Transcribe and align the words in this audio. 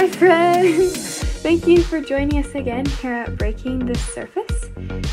Hi, 0.00 0.08
friends! 0.08 1.18
Thank 1.42 1.66
you 1.66 1.82
for 1.82 2.00
joining 2.00 2.42
us 2.42 2.54
again 2.54 2.86
here 2.86 3.12
at 3.12 3.36
Breaking 3.36 3.80
the 3.80 3.94
Surface. 3.98 4.70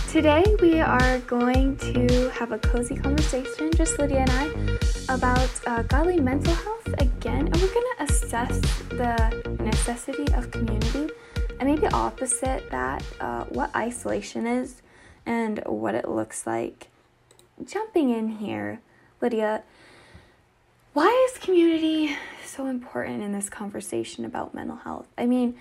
Today, 0.09 0.45
we 0.61 0.79
are 0.79 1.19
going 1.27 1.75
to 1.91 2.29
have 2.29 2.53
a 2.53 2.57
cozy 2.57 2.95
conversation, 2.95 3.69
just 3.73 3.99
Lydia 3.99 4.19
and 4.19 4.31
I, 4.31 5.13
about 5.13 5.49
uh, 5.67 5.83
godly 5.83 6.21
mental 6.21 6.53
health 6.53 6.87
again, 6.99 7.47
and 7.47 7.55
we're 7.57 7.73
going 7.73 7.85
to 7.97 8.03
assess 8.05 8.61
the 8.87 9.57
necessity 9.59 10.33
of 10.35 10.51
community 10.51 11.09
and 11.59 11.67
maybe 11.67 11.87
opposite 11.87 12.71
that, 12.71 13.03
uh, 13.19 13.43
what 13.49 13.75
isolation 13.75 14.47
is 14.47 14.81
and 15.25 15.61
what 15.65 15.95
it 15.95 16.07
looks 16.07 16.47
like. 16.47 16.87
Jumping 17.61 18.09
in 18.09 18.29
here, 18.29 18.79
Lydia, 19.19 19.63
why 20.97 21.29
is 21.29 21.37
community 21.37 22.17
so 22.43 22.65
important 22.65 23.21
in 23.21 23.31
this 23.31 23.49
conversation 23.49 24.25
about 24.25 24.55
mental 24.55 24.77
health? 24.77 25.05
I 25.15 25.27
mean, 25.27 25.55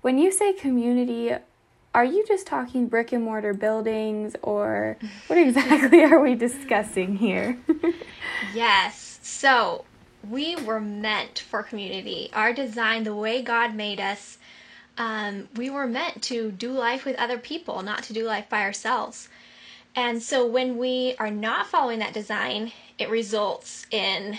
when 0.00 0.16
you 0.16 0.32
say 0.32 0.54
community, 0.54 1.34
are 1.94 2.04
you 2.06 2.24
just 2.26 2.46
talking 2.46 2.88
brick 2.88 3.12
and 3.12 3.22
mortar 3.22 3.52
buildings 3.52 4.36
or 4.40 4.96
what 5.26 5.38
exactly 5.46 6.02
are 6.02 6.18
we 6.18 6.34
discussing 6.34 7.14
here? 7.14 7.58
yes. 8.54 9.18
So, 9.20 9.84
we 10.30 10.56
were 10.56 10.80
meant 10.80 11.40
for 11.40 11.62
community. 11.62 12.30
Our 12.32 12.54
design, 12.54 13.04
the 13.04 13.14
way 13.14 13.42
God 13.42 13.74
made 13.74 14.00
us, 14.00 14.38
um, 14.96 15.46
we 15.56 15.68
were 15.68 15.86
meant 15.86 16.22
to 16.22 16.52
do 16.52 16.72
life 16.72 17.04
with 17.04 17.16
other 17.16 17.36
people, 17.36 17.82
not 17.82 18.02
to 18.04 18.14
do 18.14 18.24
life 18.24 18.48
by 18.48 18.62
ourselves. 18.62 19.28
And 19.94 20.22
so, 20.22 20.46
when 20.46 20.78
we 20.78 21.16
are 21.18 21.30
not 21.30 21.66
following 21.66 21.98
that 21.98 22.14
design, 22.14 22.72
it 22.98 23.10
results 23.10 23.84
in 23.90 24.38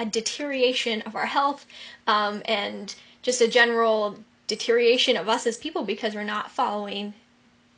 a 0.00 0.06
deterioration 0.06 1.02
of 1.02 1.14
our 1.14 1.26
health 1.26 1.66
um, 2.06 2.42
and 2.46 2.94
just 3.20 3.42
a 3.42 3.46
general 3.46 4.18
deterioration 4.46 5.14
of 5.16 5.28
us 5.28 5.46
as 5.46 5.58
people 5.58 5.84
because 5.84 6.14
we're 6.14 6.24
not 6.24 6.50
following 6.50 7.12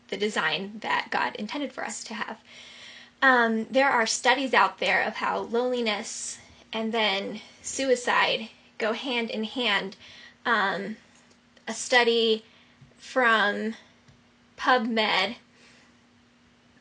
the 0.08 0.16
design 0.16 0.78
that 0.80 1.08
God 1.10 1.34
intended 1.34 1.72
for 1.72 1.84
us 1.84 2.04
to 2.04 2.14
have. 2.14 2.38
Um, 3.20 3.66
there 3.70 3.90
are 3.90 4.06
studies 4.06 4.54
out 4.54 4.78
there 4.78 5.02
of 5.02 5.16
how 5.16 5.38
loneliness 5.38 6.38
and 6.72 6.92
then 6.92 7.40
suicide 7.60 8.48
go 8.78 8.92
hand 8.92 9.28
in 9.28 9.44
hand. 9.44 9.96
Um, 10.46 10.96
a 11.66 11.74
study 11.74 12.44
from 12.98 13.74
PubMed 14.56 15.36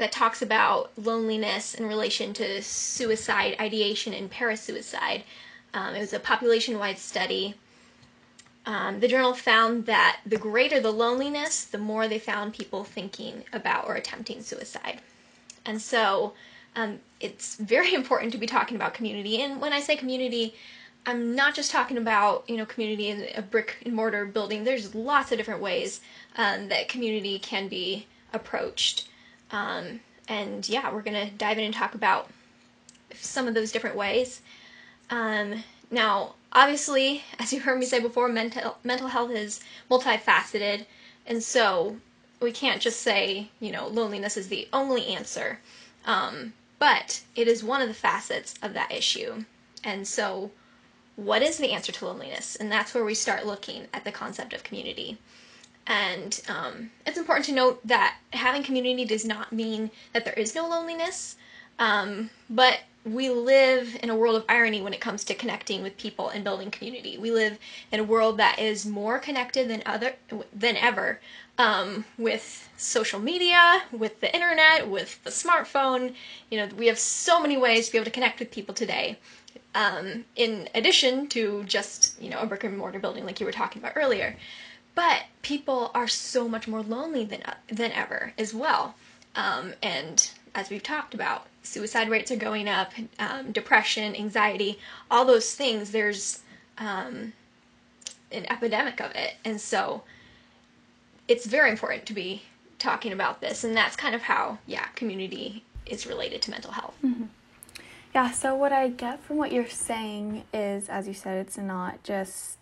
that 0.02 0.12
talks 0.12 0.42
about 0.42 0.92
loneliness 0.98 1.76
in 1.76 1.86
relation 1.86 2.34
to 2.34 2.60
suicide 2.64 3.56
ideation 3.60 4.16
and 4.16 4.32
parasuicide. 4.32 5.22
Um, 5.76 5.94
it 5.94 6.00
was 6.00 6.12
a 6.12 6.20
population 6.20 6.80
wide 6.80 6.98
study. 6.98 7.54
Um, 8.66 9.00
the 9.00 9.08
journal 9.08 9.36
found 9.36 9.86
that 9.86 10.18
the 10.26 10.40
greater 10.40 10.80
the 10.80 10.90
loneliness, 10.90 11.66
the 11.66 11.78
more 11.78 12.08
they 12.08 12.18
found 12.18 12.56
people 12.56 12.84
thinking 12.84 13.44
about 13.54 13.88
or 13.88 13.94
attempting 13.94 14.42
suicide. 14.42 15.02
And 15.68 15.80
so 15.80 16.34
um, 16.76 16.98
it's 17.20 17.58
very 17.58 17.94
important 18.02 18.32
to 18.32 18.40
be 18.40 18.48
talking 18.48 18.76
about 18.76 18.96
community. 18.96 19.40
And 19.40 19.62
when 19.62 19.72
I 19.72 19.82
say 19.82 19.96
community, 19.96 20.56
I'm 21.06 21.36
not 21.36 21.54
just 21.54 21.70
talking 21.70 21.98
about 21.98 22.50
you 22.50 22.58
know 22.58 22.66
community 22.66 23.10
in 23.10 23.28
a 23.36 23.44
brick 23.44 23.78
and 23.86 23.94
mortar 23.94 24.26
building. 24.26 24.64
There's 24.64 24.96
lots 24.96 25.32
of 25.32 25.38
different 25.38 25.62
ways 25.62 26.02
um, 26.38 26.70
that 26.70 26.90
community 26.90 27.38
can 27.38 27.68
be 27.68 28.08
approached. 28.34 29.08
Um, 29.52 30.00
and 30.28 30.68
yeah, 30.68 30.94
we're 30.94 31.02
going 31.02 31.28
to 31.28 31.34
dive 31.36 31.58
in 31.58 31.66
and 31.66 31.74
talk 31.74 31.96
about 31.96 32.30
some 33.16 33.48
of 33.48 33.54
those 33.54 33.72
different 33.72 33.96
ways. 33.96 34.42
Um, 35.10 35.64
now, 35.90 36.36
obviously, 36.54 37.24
as 37.40 37.52
you 37.52 37.60
heard 37.60 37.80
me 37.80 37.86
say 37.86 38.00
before, 38.00 38.30
mental 38.30 38.78
mental 38.84 39.08
health 39.08 39.32
is 39.32 39.60
multifaceted, 39.90 40.86
and 41.28 41.44
so 41.44 41.98
we 42.40 42.52
can't 42.52 42.82
just 42.82 43.02
say 43.02 43.50
you 43.60 43.72
know 43.72 43.88
loneliness 43.88 44.38
is 44.38 44.48
the 44.48 44.68
only 44.72 45.08
answer. 45.08 45.60
Um, 46.06 46.54
but 46.80 47.22
it 47.36 47.48
is 47.48 47.64
one 47.64 47.82
of 47.82 47.88
the 47.88 47.94
facets 47.94 48.56
of 48.64 48.74
that 48.74 48.92
issue. 48.92 49.46
And 49.84 50.08
so, 50.08 50.50
what 51.16 51.44
is 51.44 51.58
the 51.58 51.72
answer 51.72 51.92
to 51.92 52.06
loneliness? 52.06 52.56
And 52.56 52.72
that's 52.72 52.94
where 52.94 53.06
we 53.06 53.14
start 53.14 53.46
looking 53.46 53.88
at 53.94 54.04
the 54.04 54.12
concept 54.12 54.54
of 54.54 54.64
community. 54.64 55.20
And 55.92 56.42
um, 56.48 56.90
it's 57.06 57.18
important 57.18 57.46
to 57.48 57.52
note 57.52 57.86
that 57.86 58.16
having 58.32 58.64
community 58.64 59.04
does 59.04 59.26
not 59.26 59.52
mean 59.52 59.92
that 60.14 60.24
there 60.24 60.34
is 60.36 60.56
no 60.56 60.66
loneliness, 60.66 61.36
um, 61.80 62.30
but 62.50 62.80
we 63.04 63.30
live 63.30 63.98
in 64.02 64.10
a 64.10 64.16
world 64.16 64.38
of 64.38 64.46
irony 64.48 64.82
when 64.82 64.94
it 64.94 65.02
comes 65.02 65.26
to 65.26 65.34
connecting 65.34 65.84
with 65.84 65.98
people 65.98 66.30
and 66.30 66.46
building 66.46 66.72
community. 66.72 67.18
We 67.18 67.32
live 67.32 67.60
in 67.92 68.00
a 68.00 68.06
world 68.06 68.38
that 68.38 68.58
is 68.58 68.86
more 68.86 69.20
connected 69.20 69.68
than 69.68 69.84
other 69.86 70.16
than 70.54 70.78
ever 70.78 71.20
um, 71.58 72.06
with 72.18 72.70
social 72.78 73.20
media, 73.20 73.84
with 73.92 74.22
the 74.22 74.34
internet, 74.34 74.88
with 74.88 75.22
the 75.26 75.30
smartphone. 75.30 76.14
You 76.50 76.60
know, 76.60 76.70
we 76.78 76.88
have 76.88 77.00
so 77.00 77.42
many 77.42 77.58
ways 77.58 77.88
to 77.88 77.92
be 77.92 77.98
able 77.98 78.06
to 78.06 78.12
connect 78.12 78.40
with 78.40 78.50
people 78.50 78.74
today. 78.74 79.20
Um, 79.76 80.24
in 80.38 80.70
addition 80.74 81.28
to 81.30 81.66
just 81.66 82.22
you 82.22 82.30
know 82.30 82.40
a 82.40 82.46
brick 82.46 82.64
and 82.64 82.78
mortar 82.78 83.00
building 83.00 83.26
like 83.26 83.42
you 83.42 83.46
were 83.46 83.52
talking 83.52 83.82
about 83.82 83.98
earlier. 83.98 84.38
But 84.94 85.24
people 85.42 85.92
are 85.94 86.08
so 86.08 86.48
much 86.48 86.68
more 86.68 86.82
lonely 86.82 87.24
than 87.24 87.42
than 87.70 87.92
ever 87.92 88.34
as 88.38 88.54
well. 88.54 88.96
Um, 89.36 89.74
and 89.82 90.30
as 90.54 90.70
we've 90.70 90.84
talked 90.84 91.14
about, 91.14 91.48
suicide 91.64 92.10
rates 92.10 92.32
are 92.32 92.36
going 92.36 92.68
up, 92.68 92.92
um, 93.18 93.54
depression, 93.54 94.16
anxiety, 94.16 94.80
all 95.10 95.24
those 95.24 95.56
things. 95.56 95.92
There's 95.92 96.42
um, 96.78 97.32
an 98.32 98.46
epidemic 98.52 99.00
of 99.00 99.12
it, 99.12 99.36
and 99.46 99.62
so 99.62 100.04
it's 101.28 101.46
very 101.46 101.70
important 101.70 102.06
to 102.08 102.14
be 102.14 102.42
talking 102.78 103.14
about 103.14 103.40
this. 103.40 103.64
And 103.64 103.76
that's 103.76 103.96
kind 103.96 104.14
of 104.14 104.24
how, 104.24 104.58
yeah, 104.66 104.86
community 104.96 105.64
is 105.86 106.06
related 106.06 106.42
to 106.42 106.52
mental 106.52 106.72
health. 106.72 106.96
Mm-hmm. 107.04 107.26
Yeah. 108.14 108.32
So 108.32 108.56
what 108.56 108.74
I 108.74 108.90
get 108.90 109.24
from 109.24 109.38
what 109.38 109.54
you're 109.54 109.70
saying 109.70 110.44
is, 110.54 110.90
as 110.90 111.08
you 111.08 111.14
said, 111.14 111.38
it's 111.38 111.58
not 111.58 112.04
just. 112.04 112.58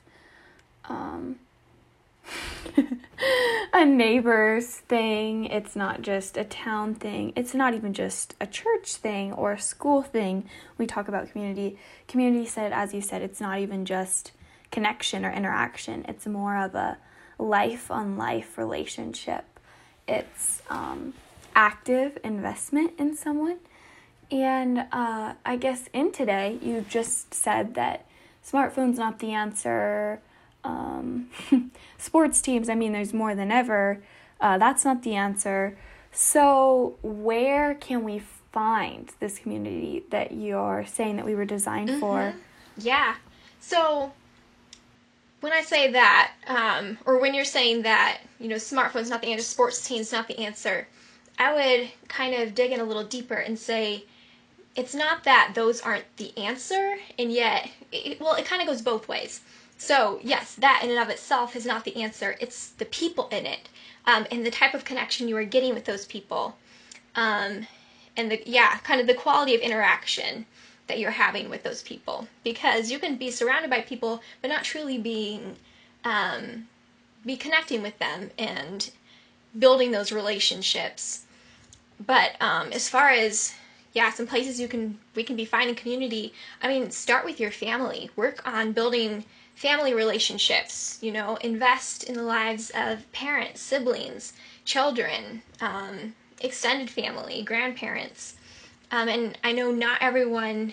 Um, 0.85 1.39
a 3.73 3.85
neighbor's 3.85 4.67
thing. 4.67 5.45
It's 5.45 5.75
not 5.75 6.01
just 6.01 6.37
a 6.37 6.43
town 6.43 6.95
thing. 6.95 7.33
It's 7.35 7.53
not 7.53 7.73
even 7.73 7.93
just 7.93 8.35
a 8.39 8.47
church 8.47 8.95
thing 8.95 9.33
or 9.33 9.53
a 9.53 9.59
school 9.59 10.01
thing. 10.01 10.49
We 10.77 10.85
talk 10.85 11.07
about 11.07 11.31
community. 11.31 11.77
Community 12.07 12.45
said, 12.45 12.71
as 12.71 12.93
you 12.93 13.01
said, 13.01 13.21
it's 13.21 13.41
not 13.41 13.59
even 13.59 13.85
just 13.85 14.31
connection 14.71 15.25
or 15.25 15.31
interaction. 15.31 16.05
It's 16.07 16.25
more 16.25 16.57
of 16.57 16.75
a 16.75 16.97
life 17.37 17.89
on 17.89 18.17
life 18.17 18.57
relationship. 18.57 19.45
It's 20.07 20.61
um, 20.69 21.13
active 21.55 22.17
investment 22.23 22.93
in 22.97 23.15
someone. 23.15 23.57
And 24.31 24.85
uh, 24.91 25.33
I 25.45 25.55
guess 25.57 25.89
in 25.93 26.11
today, 26.11 26.59
you 26.61 26.85
just 26.87 27.33
said 27.33 27.73
that 27.75 28.05
smartphone's 28.45 28.97
not 28.97 29.19
the 29.19 29.33
answer 29.33 30.21
um, 30.63 31.29
sports 31.97 32.41
teams, 32.41 32.69
I 32.69 32.75
mean, 32.75 32.93
there's 32.93 33.13
more 33.13 33.35
than 33.35 33.51
ever. 33.51 34.01
Uh, 34.39 34.57
that's 34.57 34.85
not 34.85 35.03
the 35.03 35.15
answer. 35.15 35.77
So, 36.11 36.97
where 37.01 37.75
can 37.75 38.03
we 38.03 38.19
find 38.51 39.11
this 39.19 39.39
community 39.39 40.03
that 40.09 40.31
you're 40.31 40.85
saying 40.87 41.17
that 41.17 41.25
we 41.25 41.35
were 41.35 41.45
designed 41.45 41.89
mm-hmm. 41.89 41.99
for? 41.99 42.33
Yeah. 42.77 43.15
So, 43.59 44.11
when 45.41 45.53
I 45.53 45.61
say 45.61 45.91
that, 45.91 46.31
um, 46.47 46.97
or 47.05 47.19
when 47.19 47.33
you're 47.33 47.45
saying 47.45 47.83
that, 47.83 48.19
you 48.39 48.47
know, 48.47 48.55
smartphone's 48.55 49.09
not 49.09 49.21
the 49.21 49.31
answer, 49.31 49.43
sports 49.43 49.87
teams 49.87 50.11
not 50.11 50.27
the 50.27 50.39
answer, 50.39 50.87
I 51.37 51.53
would 51.53 51.89
kind 52.09 52.35
of 52.35 52.55
dig 52.55 52.71
in 52.71 52.79
a 52.79 52.83
little 52.83 53.05
deeper 53.05 53.35
and 53.35 53.57
say, 53.57 54.03
it's 54.75 54.93
not 54.93 55.23
that 55.23 55.53
those 55.55 55.81
aren't 55.81 56.05
the 56.17 56.37
answer, 56.37 56.97
and 57.17 57.31
yet, 57.31 57.69
it, 57.91 58.19
well, 58.19 58.35
it 58.35 58.45
kind 58.45 58.61
of 58.61 58.67
goes 58.67 58.81
both 58.81 59.07
ways. 59.07 59.41
So, 59.79 60.19
yes, 60.21 60.55
that 60.55 60.81
in 60.83 60.91
and 60.91 60.99
of 60.99 61.09
itself 61.09 61.55
is 61.55 61.65
not 61.65 61.85
the 61.85 62.03
answer. 62.03 62.35
It's 62.41 62.69
the 62.71 62.85
people 62.85 63.29
in 63.31 63.45
it 63.45 63.69
um, 64.05 64.27
and 64.29 64.45
the 64.45 64.51
type 64.51 64.73
of 64.73 64.83
connection 64.83 65.29
you 65.29 65.37
are 65.37 65.45
getting 65.45 65.73
with 65.73 65.85
those 65.85 66.05
people. 66.05 66.57
Um, 67.15 67.65
and 68.17 68.29
the, 68.29 68.43
yeah, 68.45 68.77
kind 68.79 68.99
of 68.99 69.07
the 69.07 69.13
quality 69.13 69.55
of 69.55 69.61
interaction 69.61 70.45
that 70.87 70.99
you're 70.99 71.11
having 71.11 71.49
with 71.49 71.63
those 71.63 71.81
people. 71.81 72.27
Because 72.43 72.91
you 72.91 72.99
can 72.99 73.15
be 73.15 73.31
surrounded 73.31 73.69
by 73.69 73.79
people, 73.81 74.21
but 74.41 74.49
not 74.49 74.65
truly 74.65 74.97
being, 74.97 75.55
um, 76.03 76.67
be 77.25 77.37
connecting 77.37 77.81
with 77.81 77.97
them 77.99 78.31
and 78.37 78.91
building 79.57 79.91
those 79.91 80.11
relationships. 80.11 81.23
But 82.05 82.31
um, 82.41 82.73
as 82.73 82.89
far 82.89 83.09
as 83.09 83.53
yeah, 83.93 84.11
some 84.11 84.27
places 84.27 84.59
you 84.59 84.67
can 84.67 84.99
we 85.15 85.23
can 85.23 85.35
be 85.35 85.45
finding 85.45 85.75
community. 85.75 86.33
I 86.61 86.67
mean, 86.67 86.91
start 86.91 87.25
with 87.25 87.39
your 87.39 87.51
family. 87.51 88.09
Work 88.15 88.47
on 88.47 88.71
building 88.71 89.25
family 89.59 89.93
relationships, 89.93 90.97
you 91.01 91.11
know, 91.11 91.35
invest 91.41 92.05
in 92.05 92.15
the 92.15 92.23
lives 92.23 92.71
of 92.73 93.11
parents, 93.11 93.59
siblings, 93.59 94.31
children, 94.63 95.41
um, 95.59 96.15
extended 96.39 96.89
family, 96.89 97.43
grandparents. 97.43 98.35
Um, 98.89 99.09
and 99.09 99.37
I 99.43 99.51
know 99.51 99.69
not 99.69 100.01
everyone 100.01 100.71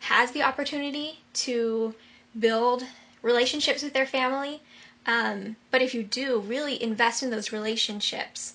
has 0.00 0.32
the 0.32 0.42
opportunity 0.42 1.20
to 1.34 1.94
build 2.36 2.82
relationships 3.22 3.84
with 3.84 3.92
their 3.92 4.06
family. 4.06 4.60
Um, 5.06 5.54
but 5.70 5.80
if 5.80 5.94
you 5.94 6.02
do, 6.02 6.40
really 6.40 6.82
invest 6.82 7.22
in 7.22 7.30
those 7.30 7.52
relationships. 7.52 8.54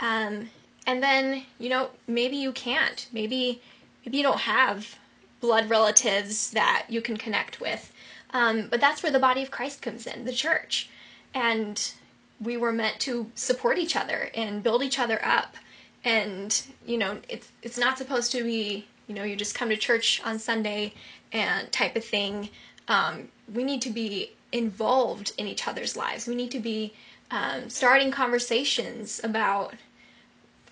Um, 0.00 0.48
and 0.86 1.02
then, 1.02 1.42
you 1.58 1.68
know, 1.68 1.90
maybe 2.08 2.36
you 2.36 2.52
can't. 2.52 3.06
Maybe 3.12 3.60
maybe 4.06 4.16
you 4.16 4.22
don't 4.22 4.40
have 4.40 4.96
blood 5.42 5.68
relatives 5.68 6.52
that 6.52 6.86
you 6.88 7.02
can 7.02 7.18
connect 7.18 7.60
with. 7.60 7.92
Um, 8.32 8.68
but 8.70 8.80
that's 8.80 9.02
where 9.02 9.12
the 9.12 9.18
body 9.18 9.42
of 9.42 9.50
Christ 9.50 9.82
comes 9.82 10.06
in, 10.06 10.24
the 10.24 10.32
church. 10.32 10.88
And 11.34 11.92
we 12.40 12.56
were 12.56 12.72
meant 12.72 13.00
to 13.00 13.30
support 13.34 13.78
each 13.78 13.96
other 13.96 14.30
and 14.34 14.62
build 14.62 14.82
each 14.82 14.98
other 14.98 15.24
up. 15.24 15.56
And, 16.04 16.60
you 16.86 16.96
know, 16.96 17.18
it's 17.28 17.48
it's 17.62 17.78
not 17.78 17.98
supposed 17.98 18.32
to 18.32 18.42
be, 18.42 18.86
you 19.06 19.14
know, 19.14 19.24
you 19.24 19.36
just 19.36 19.54
come 19.54 19.68
to 19.68 19.76
church 19.76 20.22
on 20.24 20.38
Sunday 20.38 20.94
and 21.32 21.70
type 21.70 21.96
of 21.96 22.04
thing. 22.04 22.48
Um, 22.88 23.28
we 23.52 23.64
need 23.64 23.82
to 23.82 23.90
be 23.90 24.30
involved 24.52 25.32
in 25.38 25.46
each 25.46 25.68
other's 25.68 25.96
lives. 25.96 26.26
We 26.26 26.34
need 26.34 26.50
to 26.52 26.60
be 26.60 26.94
um, 27.30 27.68
starting 27.68 28.10
conversations 28.10 29.20
about 29.22 29.74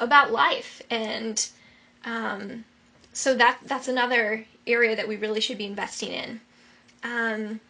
about 0.00 0.30
life, 0.30 0.80
and 0.90 1.48
um, 2.04 2.64
so 3.12 3.34
that 3.34 3.58
that's 3.66 3.88
another 3.88 4.44
area 4.66 4.96
that 4.96 5.08
we 5.08 5.16
really 5.16 5.40
should 5.40 5.58
be 5.58 5.66
investing 5.66 6.10
in. 6.10 6.40
Um, 7.02 7.60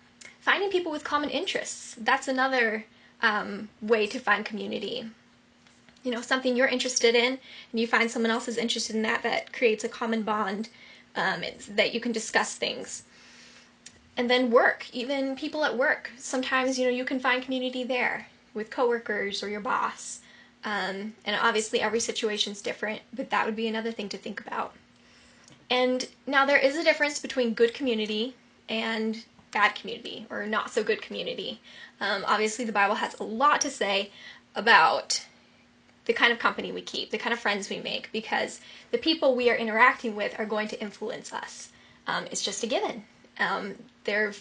finding 0.41 0.71
people 0.71 0.93
with 0.93 1.05
common 1.05 1.31
interests. 1.31 1.97
That's 1.99 2.29
another 2.29 2.85
um, 3.23 3.69
way 3.83 4.07
to 4.07 4.19
find 4.19 4.45
community. 4.45 5.09
You 6.05 6.13
know, 6.13 6.23
something 6.23 6.57
you're 6.57 6.69
interested 6.69 7.15
in, 7.15 7.39
and 7.73 7.81
you 7.81 7.87
find 7.87 8.11
someone 8.11 8.31
else 8.31 8.49
is 8.49 8.57
interested 8.57 8.97
in 8.97 9.03
that. 9.03 9.23
That 9.23 9.53
creates 9.53 9.85
a 9.85 9.89
common 9.89 10.23
bond 10.23 10.69
um, 11.17 11.43
that 11.71 11.93
you 11.93 12.01
can 12.01 12.13
discuss 12.13 12.55
things 12.55 13.03
and 14.19 14.29
then 14.29 14.51
work 14.51 14.85
even 14.93 15.37
people 15.37 15.65
at 15.65 15.79
work 15.79 16.11
sometimes 16.19 16.79
you 16.79 16.85
know 16.85 16.91
you 16.91 17.05
can 17.05 17.21
find 17.21 17.43
community 17.43 17.85
there 17.85 18.27
with 18.53 18.69
coworkers 18.69 19.43
or 19.43 19.49
your 19.49 19.61
boss 19.61 20.21
um, 20.65 21.15
and 21.25 21.39
obviously 21.41 21.81
every 21.81 22.01
situation 22.01 22.53
is 22.53 22.61
different 22.61 23.01
but 23.15 23.31
that 23.31 23.47
would 23.47 23.57
be 23.57 23.69
another 23.69 23.93
thing 23.93 24.09
to 24.09 24.19
think 24.19 24.41
about 24.41 24.75
and 25.71 26.09
now 26.27 26.45
there 26.45 26.59
is 26.59 26.77
a 26.77 26.85
difference 26.85 27.21
between 27.21 27.55
good 27.55 27.73
community 27.73 28.35
and 28.69 29.25
bad 29.51 29.75
community 29.75 30.27
or 30.31 30.47
not 30.47 30.71
so 30.71 30.83
good 30.83 31.01
community 31.01 31.61
um, 32.01 32.25
obviously 32.27 32.65
the 32.65 32.73
bible 32.73 32.95
has 32.95 33.19
a 33.19 33.25
lot 33.25 33.61
to 33.61 33.71
say 33.71 34.11
about 34.55 35.25
the 36.05 36.13
kind 36.13 36.33
of 36.33 36.39
company 36.39 36.73
we 36.73 36.83
keep 36.83 37.11
the 37.11 37.19
kind 37.19 37.33
of 37.33 37.39
friends 37.39 37.71
we 37.71 37.81
make 37.81 38.11
because 38.13 38.61
the 38.91 38.99
people 38.99 39.35
we 39.35 39.51
are 39.51 39.57
interacting 39.57 40.15
with 40.15 40.39
are 40.39 40.47
going 40.47 40.69
to 40.69 40.81
influence 40.81 41.33
us 41.33 41.71
um, 42.07 42.25
it's 42.27 42.43
just 42.43 42.63
a 42.63 42.67
given 42.67 43.05
um, 43.39 43.75
there, 44.05 44.33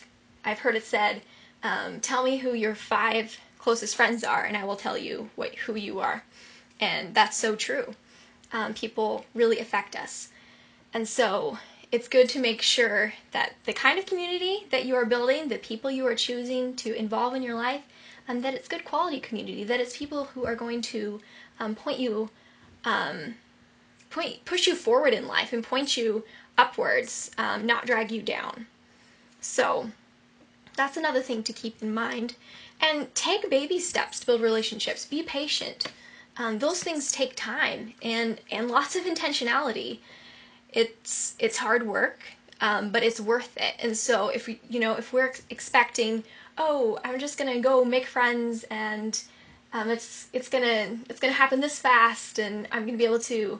I've 0.43 0.59
heard 0.59 0.75
it 0.75 0.83
said, 0.83 1.21
um, 1.63 1.99
"Tell 1.99 2.23
me 2.23 2.37
who 2.37 2.53
your 2.53 2.75
five 2.75 3.37
closest 3.59 3.95
friends 3.95 4.23
are, 4.23 4.43
and 4.43 4.57
I 4.57 4.63
will 4.65 4.75
tell 4.75 4.97
you 4.97 5.29
what 5.35 5.53
who 5.55 5.75
you 5.75 5.99
are." 5.99 6.23
And 6.79 7.13
that's 7.13 7.37
so 7.37 7.55
true. 7.55 7.95
Um, 8.51 8.73
people 8.73 9.25
really 9.33 9.59
affect 9.59 9.95
us, 9.95 10.29
and 10.93 11.07
so 11.07 11.57
it's 11.91 12.07
good 12.07 12.27
to 12.29 12.39
make 12.39 12.61
sure 12.61 13.13
that 13.31 13.53
the 13.65 13.73
kind 13.73 13.97
of 13.97 14.05
community 14.05 14.67
that 14.71 14.85
you 14.85 14.95
are 14.95 15.05
building, 15.05 15.47
the 15.47 15.57
people 15.57 15.89
you 15.89 16.05
are 16.05 16.15
choosing 16.15 16.75
to 16.77 16.93
involve 16.93 17.33
in 17.33 17.41
your 17.41 17.55
life, 17.55 17.83
and 18.27 18.43
that 18.43 18.53
it's 18.53 18.67
good 18.67 18.83
quality 18.83 19.19
community. 19.19 19.63
That 19.63 19.79
it's 19.79 19.97
people 19.97 20.25
who 20.25 20.45
are 20.45 20.55
going 20.55 20.81
to 20.83 21.21
um, 21.59 21.75
point 21.75 21.99
you, 21.99 22.29
um, 22.83 23.35
point 24.09 24.43
push 24.43 24.67
you 24.67 24.75
forward 24.75 25.13
in 25.13 25.27
life 25.27 25.53
and 25.53 25.63
point 25.63 25.95
you 25.95 26.23
upwards, 26.57 27.31
um, 27.37 27.65
not 27.65 27.85
drag 27.85 28.11
you 28.11 28.21
down. 28.21 28.67
So 29.39 29.89
that's 30.75 30.97
another 30.97 31.21
thing 31.21 31.43
to 31.43 31.53
keep 31.53 31.81
in 31.81 31.93
mind. 31.93 32.35
And 32.81 33.13
take 33.15 33.49
baby 33.49 33.79
steps 33.79 34.19
to 34.19 34.25
build 34.25 34.41
relationships. 34.41 35.05
Be 35.05 35.23
patient. 35.23 35.87
Um, 36.37 36.59
those 36.59 36.83
things 36.83 37.11
take 37.11 37.35
time 37.35 37.93
and 38.03 38.39
and 38.51 38.69
lots 38.69 38.95
of 38.95 39.05
intentionality. 39.05 39.99
It's 40.77 41.35
it's 41.39 41.57
hard 41.57 41.87
work, 41.87 42.19
um, 42.61 42.91
but 42.91 43.01
it's 43.03 43.19
worth 43.19 43.55
it. 43.57 43.73
And 43.79 43.97
so 43.97 44.29
if 44.29 44.47
we 44.47 44.59
you 44.69 44.79
know 44.79 44.93
if 44.93 45.11
we're 45.11 45.33
expecting, 45.49 46.23
oh, 46.57 46.99
I'm 47.03 47.19
just 47.19 47.37
gonna 47.37 47.59
go 47.59 47.83
make 47.83 48.05
friends 48.05 48.63
and 48.69 49.19
um, 49.73 49.89
it's 49.89 50.27
it's 50.33 50.49
gonna 50.49 50.97
it's 51.09 51.19
gonna 51.19 51.33
happen 51.33 51.59
this 51.61 51.79
fast, 51.79 52.39
and 52.39 52.67
I'm 52.71 52.85
gonna 52.85 52.97
be 52.97 53.05
able 53.05 53.19
to 53.21 53.59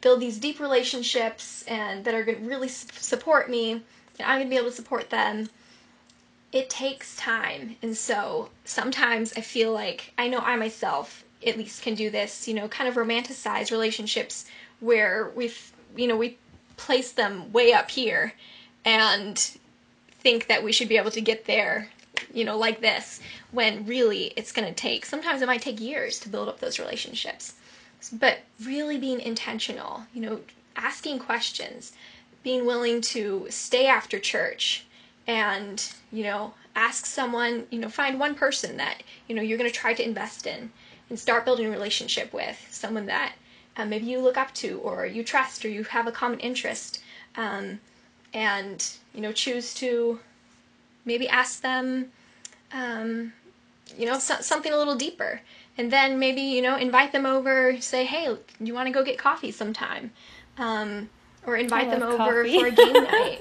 build 0.00 0.20
these 0.20 0.38
deep 0.38 0.60
relationships 0.60 1.64
and 1.68 2.04
that 2.04 2.14
are 2.14 2.24
gonna 2.24 2.38
really 2.38 2.68
support 2.68 3.48
me 3.48 3.82
and 4.18 4.30
I'm 4.30 4.42
to 4.42 4.48
be 4.48 4.56
able 4.56 4.70
to 4.70 4.74
support 4.74 5.10
them. 5.10 5.48
It 6.52 6.70
takes 6.70 7.16
time. 7.16 7.76
And 7.82 7.96
so 7.96 8.50
sometimes 8.64 9.32
I 9.36 9.40
feel 9.40 9.72
like 9.72 10.12
I 10.16 10.28
know 10.28 10.38
I 10.38 10.56
myself 10.56 11.24
at 11.46 11.58
least 11.58 11.82
can 11.82 11.94
do 11.94 12.10
this, 12.10 12.48
you 12.48 12.54
know, 12.54 12.68
kind 12.68 12.88
of 12.88 12.94
romanticize 12.94 13.70
relationships 13.70 14.46
where 14.80 15.32
we've, 15.34 15.72
you 15.96 16.06
know, 16.06 16.16
we 16.16 16.38
place 16.76 17.12
them 17.12 17.52
way 17.52 17.72
up 17.72 17.90
here 17.90 18.34
and 18.84 19.38
think 20.20 20.46
that 20.48 20.62
we 20.62 20.72
should 20.72 20.88
be 20.88 20.96
able 20.96 21.10
to 21.10 21.20
get 21.20 21.44
there, 21.46 21.88
you 22.32 22.44
know, 22.44 22.56
like 22.56 22.80
this, 22.80 23.20
when 23.52 23.86
really 23.86 24.32
it's 24.36 24.52
going 24.52 24.66
to 24.66 24.74
take, 24.74 25.06
sometimes 25.06 25.42
it 25.42 25.46
might 25.46 25.62
take 25.62 25.80
years 25.80 26.18
to 26.20 26.28
build 26.28 26.48
up 26.48 26.60
those 26.60 26.78
relationships. 26.78 27.54
But 28.12 28.40
really 28.64 28.98
being 28.98 29.20
intentional, 29.20 30.02
you 30.12 30.20
know, 30.20 30.40
asking 30.76 31.18
questions, 31.18 31.92
being 32.42 32.66
willing 32.66 33.00
to 33.00 33.46
stay 33.50 33.86
after 33.86 34.18
church 34.18 34.84
and, 35.26 35.84
you 36.12 36.22
know, 36.22 36.54
ask 36.76 37.06
someone, 37.06 37.66
you 37.70 37.78
know, 37.78 37.88
find 37.88 38.20
one 38.20 38.34
person 38.34 38.76
that, 38.76 39.02
you 39.26 39.34
know, 39.34 39.42
you're 39.42 39.58
going 39.58 39.70
to 39.70 39.76
try 39.76 39.94
to 39.94 40.04
invest 40.04 40.46
in 40.46 40.70
and 41.08 41.18
start 41.18 41.44
building 41.44 41.66
a 41.66 41.70
relationship 41.70 42.32
with, 42.32 42.64
someone 42.70 43.06
that 43.06 43.32
uh, 43.76 43.84
maybe 43.84 44.06
you 44.06 44.20
look 44.20 44.36
up 44.36 44.52
to 44.54 44.78
or 44.80 45.06
you 45.06 45.22
trust 45.22 45.64
or 45.64 45.68
you 45.68 45.84
have 45.84 46.06
a 46.06 46.12
common 46.12 46.40
interest. 46.40 47.00
Um, 47.36 47.80
and, 48.32 48.86
you 49.14 49.20
know, 49.20 49.32
choose 49.32 49.74
to 49.74 50.18
maybe 51.04 51.28
ask 51.28 51.60
them, 51.60 52.10
um, 52.72 53.32
you 53.96 54.06
know, 54.06 54.18
so, 54.18 54.36
something 54.40 54.72
a 54.72 54.76
little 54.76 54.96
deeper. 54.96 55.40
And 55.78 55.90
then 55.90 56.18
maybe, 56.18 56.40
you 56.40 56.62
know, 56.62 56.76
invite 56.76 57.12
them 57.12 57.26
over, 57.26 57.80
say, 57.80 58.04
hey, 58.04 58.34
you 58.60 58.74
want 58.74 58.86
to 58.86 58.92
go 58.92 59.04
get 59.04 59.18
coffee 59.18 59.52
sometime? 59.52 60.10
Um, 60.58 61.10
or 61.46 61.56
invite 61.56 61.90
them 61.90 62.02
over 62.02 62.44
coffee. 62.44 62.58
for 62.58 62.66
a 62.66 62.70
game 62.70 62.92
night. 63.04 63.40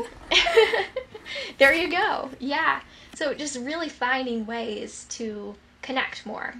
there 1.57 1.73
you 1.73 1.89
go. 1.89 2.29
Yeah. 2.39 2.81
So 3.15 3.33
just 3.33 3.57
really 3.59 3.89
finding 3.89 4.45
ways 4.45 5.05
to 5.09 5.55
connect 5.81 6.25
more 6.25 6.53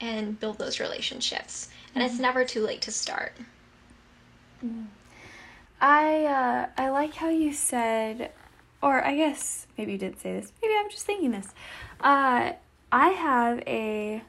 and 0.00 0.38
build 0.38 0.58
those 0.58 0.80
relationships. 0.80 1.68
And 1.94 2.02
it's 2.02 2.18
never 2.18 2.44
too 2.44 2.64
late 2.64 2.82
to 2.82 2.92
start. 2.92 3.32
Mm. 4.64 4.86
I 5.80 6.24
uh, 6.24 6.66
I 6.76 6.90
like 6.90 7.14
how 7.14 7.28
you 7.28 7.52
said, 7.52 8.30
or 8.82 9.04
I 9.04 9.16
guess 9.16 9.66
maybe 9.76 9.92
you 9.92 9.98
didn't 9.98 10.20
say 10.20 10.32
this. 10.32 10.52
Maybe 10.62 10.74
I'm 10.78 10.90
just 10.90 11.04
thinking 11.04 11.32
this. 11.32 11.48
Uh, 12.00 12.52
I 12.92 13.08
have 13.08 13.62
a, 13.66 14.22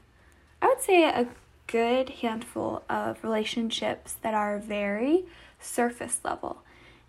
I 0.62 0.66
would 0.66 0.80
say 0.80 1.04
a 1.04 1.28
good 1.66 2.08
handful 2.08 2.82
of 2.88 3.22
relationships 3.22 4.16
that 4.22 4.34
are 4.34 4.58
very 4.58 5.24
surface 5.60 6.20
level. 6.24 6.62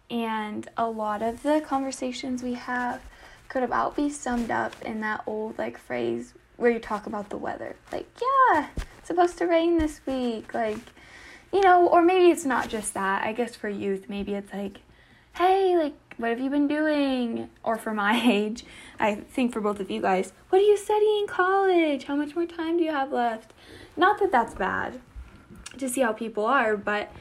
And 0.09 0.69
a 0.77 0.87
lot 0.87 1.21
of 1.21 1.43
the 1.43 1.61
conversations 1.65 2.43
we 2.43 2.53
have 2.53 3.01
could 3.47 3.63
about 3.63 3.95
be 3.95 4.09
summed 4.09 4.51
up 4.51 4.73
in 4.83 5.01
that 5.01 5.23
old 5.25 5.57
like 5.57 5.77
phrase 5.77 6.33
where 6.57 6.71
you 6.71 6.79
talk 6.79 7.05
about 7.05 7.29
the 7.29 7.37
weather. 7.37 7.75
Like, 7.91 8.07
yeah, 8.21 8.67
supposed 9.05 9.37
to 9.37 9.45
rain 9.45 9.77
this 9.77 10.01
week. 10.05 10.53
Like, 10.53 10.77
you 11.53 11.61
know, 11.61 11.87
or 11.87 12.01
maybe 12.01 12.31
it's 12.31 12.45
not 12.45 12.69
just 12.69 12.93
that. 12.93 13.23
I 13.23 13.33
guess 13.33 13.55
for 13.55 13.69
youth, 13.69 14.05
maybe 14.09 14.33
it's 14.33 14.51
like, 14.53 14.79
hey, 15.35 15.77
like, 15.77 15.93
what 16.17 16.29
have 16.29 16.39
you 16.39 16.49
been 16.49 16.67
doing? 16.67 17.49
Or 17.63 17.77
for 17.77 17.93
my 17.93 18.21
age, 18.25 18.65
I 18.99 19.15
think 19.15 19.53
for 19.53 19.61
both 19.61 19.79
of 19.79 19.91
you 19.91 20.01
guys, 20.01 20.33
what 20.49 20.59
are 20.59 20.65
you 20.65 20.77
studying 20.77 21.21
in 21.21 21.27
college? 21.27 22.05
How 22.05 22.15
much 22.15 22.35
more 22.35 22.45
time 22.45 22.77
do 22.77 22.83
you 22.83 22.91
have 22.91 23.11
left? 23.11 23.53
Not 23.97 24.19
that 24.19 24.31
that's 24.31 24.53
bad 24.53 24.99
to 25.77 25.89
see 25.89 26.01
how 26.01 26.13
people 26.13 26.45
are, 26.45 26.77
but 26.77 27.11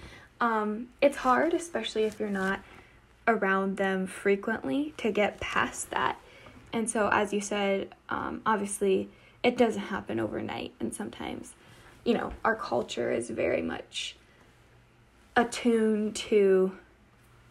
um, 0.40 0.88
it's 1.00 1.18
hard, 1.18 1.54
especially 1.54 2.04
if 2.04 2.18
you're 2.18 2.28
not 2.28 2.60
around 3.26 3.76
them 3.76 4.06
frequently 4.06 4.94
to 4.98 5.10
get 5.10 5.40
past 5.40 5.90
that. 5.90 6.18
And 6.72 6.90
so, 6.90 7.08
as 7.12 7.32
you 7.32 7.40
said, 7.40 7.94
um, 8.08 8.42
obviously 8.44 9.08
it 9.42 9.56
doesn't 9.56 9.82
happen 9.82 10.18
overnight. 10.18 10.72
And 10.80 10.92
sometimes, 10.92 11.54
you 12.04 12.14
know, 12.14 12.32
our 12.44 12.56
culture 12.56 13.10
is 13.10 13.30
very 13.30 13.62
much 13.62 14.16
attuned 15.36 16.14
to, 16.16 16.72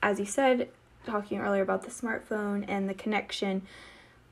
as 0.02 0.20
you 0.20 0.26
said, 0.26 0.70
talking 1.06 1.40
earlier 1.40 1.62
about 1.62 1.84
the 1.84 1.92
smartphone 1.92 2.66
and 2.68 2.88
the 2.88 2.94
connection. 2.94 3.64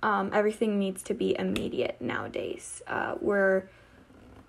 Um, 0.03 0.31
everything 0.33 0.79
needs 0.79 1.03
to 1.03 1.13
be 1.13 1.37
immediate 1.37 2.01
nowadays. 2.01 2.81
Uh, 2.87 3.15
we're 3.19 3.63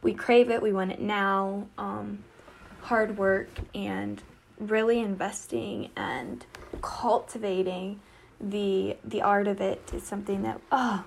we 0.03 0.15
crave 0.15 0.51
it, 0.51 0.61
we 0.61 0.73
want 0.73 0.93
it 0.93 1.01
now. 1.01 1.67
Um, 1.79 2.25
hard 2.83 3.17
work 3.17 3.49
and 3.75 4.23
really 4.59 5.01
investing 5.01 5.91
and 5.97 6.45
cultivating 6.81 8.01
the 8.41 8.97
the 9.05 9.23
art 9.23 9.47
of 9.47 9.61
it 9.61 9.91
is 9.95 10.03
something 10.03 10.43
that 10.43 10.61
oh 10.73 11.05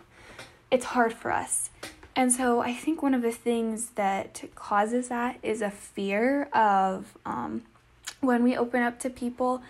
it's 0.71 0.85
hard 0.85 1.13
for 1.13 1.31
us 1.31 1.69
and 2.15 2.31
so 2.31 2.61
I 2.61 2.73
think 2.73 3.01
one 3.03 3.13
of 3.13 3.21
the 3.21 3.31
things 3.31 3.89
that 3.95 4.43
causes 4.55 5.09
that 5.09 5.37
is 5.43 5.61
a 5.61 5.69
fear 5.69 6.43
of 6.53 7.17
um, 7.25 7.63
when 8.21 8.43
we 8.43 8.55
open 8.55 8.81
up 8.81 8.99
to 9.01 9.09
people 9.09 9.61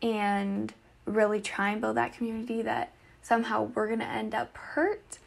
and 0.00 0.72
really 1.04 1.40
try 1.40 1.70
and 1.70 1.80
build 1.80 1.96
that 1.96 2.14
community 2.14 2.62
that 2.62 2.92
somehow 3.22 3.64
we're 3.74 3.86
going 3.86 3.98
to 3.98 4.06
end 4.06 4.34
up 4.34 4.56
hurt. 4.56 5.18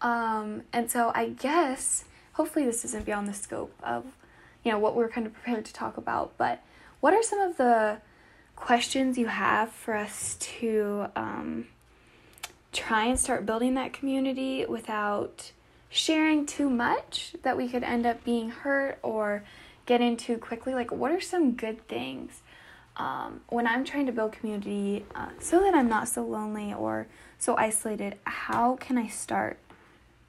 Um, 0.00 0.62
and 0.72 0.90
so 0.90 1.10
I 1.14 1.30
guess 1.30 2.04
hopefully 2.34 2.64
this 2.64 2.84
isn't 2.84 3.04
beyond 3.04 3.28
the 3.28 3.34
scope 3.34 3.74
of 3.82 4.04
you 4.64 4.70
know 4.70 4.78
what 4.78 4.94
we're 4.94 5.08
kind 5.08 5.26
of 5.26 5.32
prepared 5.32 5.64
to 5.64 5.72
talk 5.72 5.96
about, 5.96 6.36
but 6.38 6.62
what 7.00 7.12
are 7.12 7.22
some 7.22 7.40
of 7.40 7.56
the 7.56 7.98
questions 8.54 9.18
you 9.18 9.26
have 9.26 9.72
for 9.72 9.96
us 9.96 10.36
to 10.38 11.06
um, 11.16 11.66
try 12.72 13.06
and 13.06 13.18
start 13.18 13.44
building 13.44 13.74
that 13.74 13.92
community 13.92 14.64
without 14.66 15.50
sharing 15.92 16.46
too 16.46 16.70
much 16.70 17.36
that 17.42 17.56
we 17.56 17.68
could 17.68 17.84
end 17.84 18.06
up 18.06 18.24
being 18.24 18.48
hurt 18.48 18.98
or 19.02 19.44
get 19.86 20.00
into 20.00 20.38
quickly? 20.38 20.74
Like, 20.74 20.90
what 20.90 21.12
are 21.12 21.20
some 21.20 21.52
good 21.52 21.86
things 21.86 22.40
um, 22.96 23.42
when 23.48 23.66
I'm 23.66 23.84
trying 23.84 24.06
to 24.06 24.12
build 24.12 24.32
community 24.32 25.04
uh, 25.14 25.28
so 25.38 25.60
that 25.60 25.74
I'm 25.74 25.88
not 25.88 26.08
so 26.08 26.24
lonely 26.24 26.72
or 26.72 27.06
so 27.38 27.56
isolated? 27.56 28.16
How 28.24 28.76
can 28.76 28.96
I 28.96 29.06
start? 29.06 29.58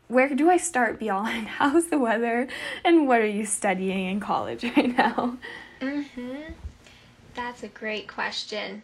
Where 0.09 0.29
do 0.35 0.49
I 0.49 0.57
start 0.57 0.99
beyond? 0.99 1.47
How's 1.59 1.87
the 1.87 1.97
weather? 1.97 2.47
And 2.83 3.07
what 3.07 3.21
are 3.21 3.25
you 3.25 3.45
studying 3.45 4.07
in 4.07 4.19
college 4.19 4.63
right 4.77 4.95
now? 4.95 5.37
Mm-hmm. 5.79 6.51
That's 7.35 7.63
a 7.63 7.69
great 7.69 8.07
question. 8.07 8.83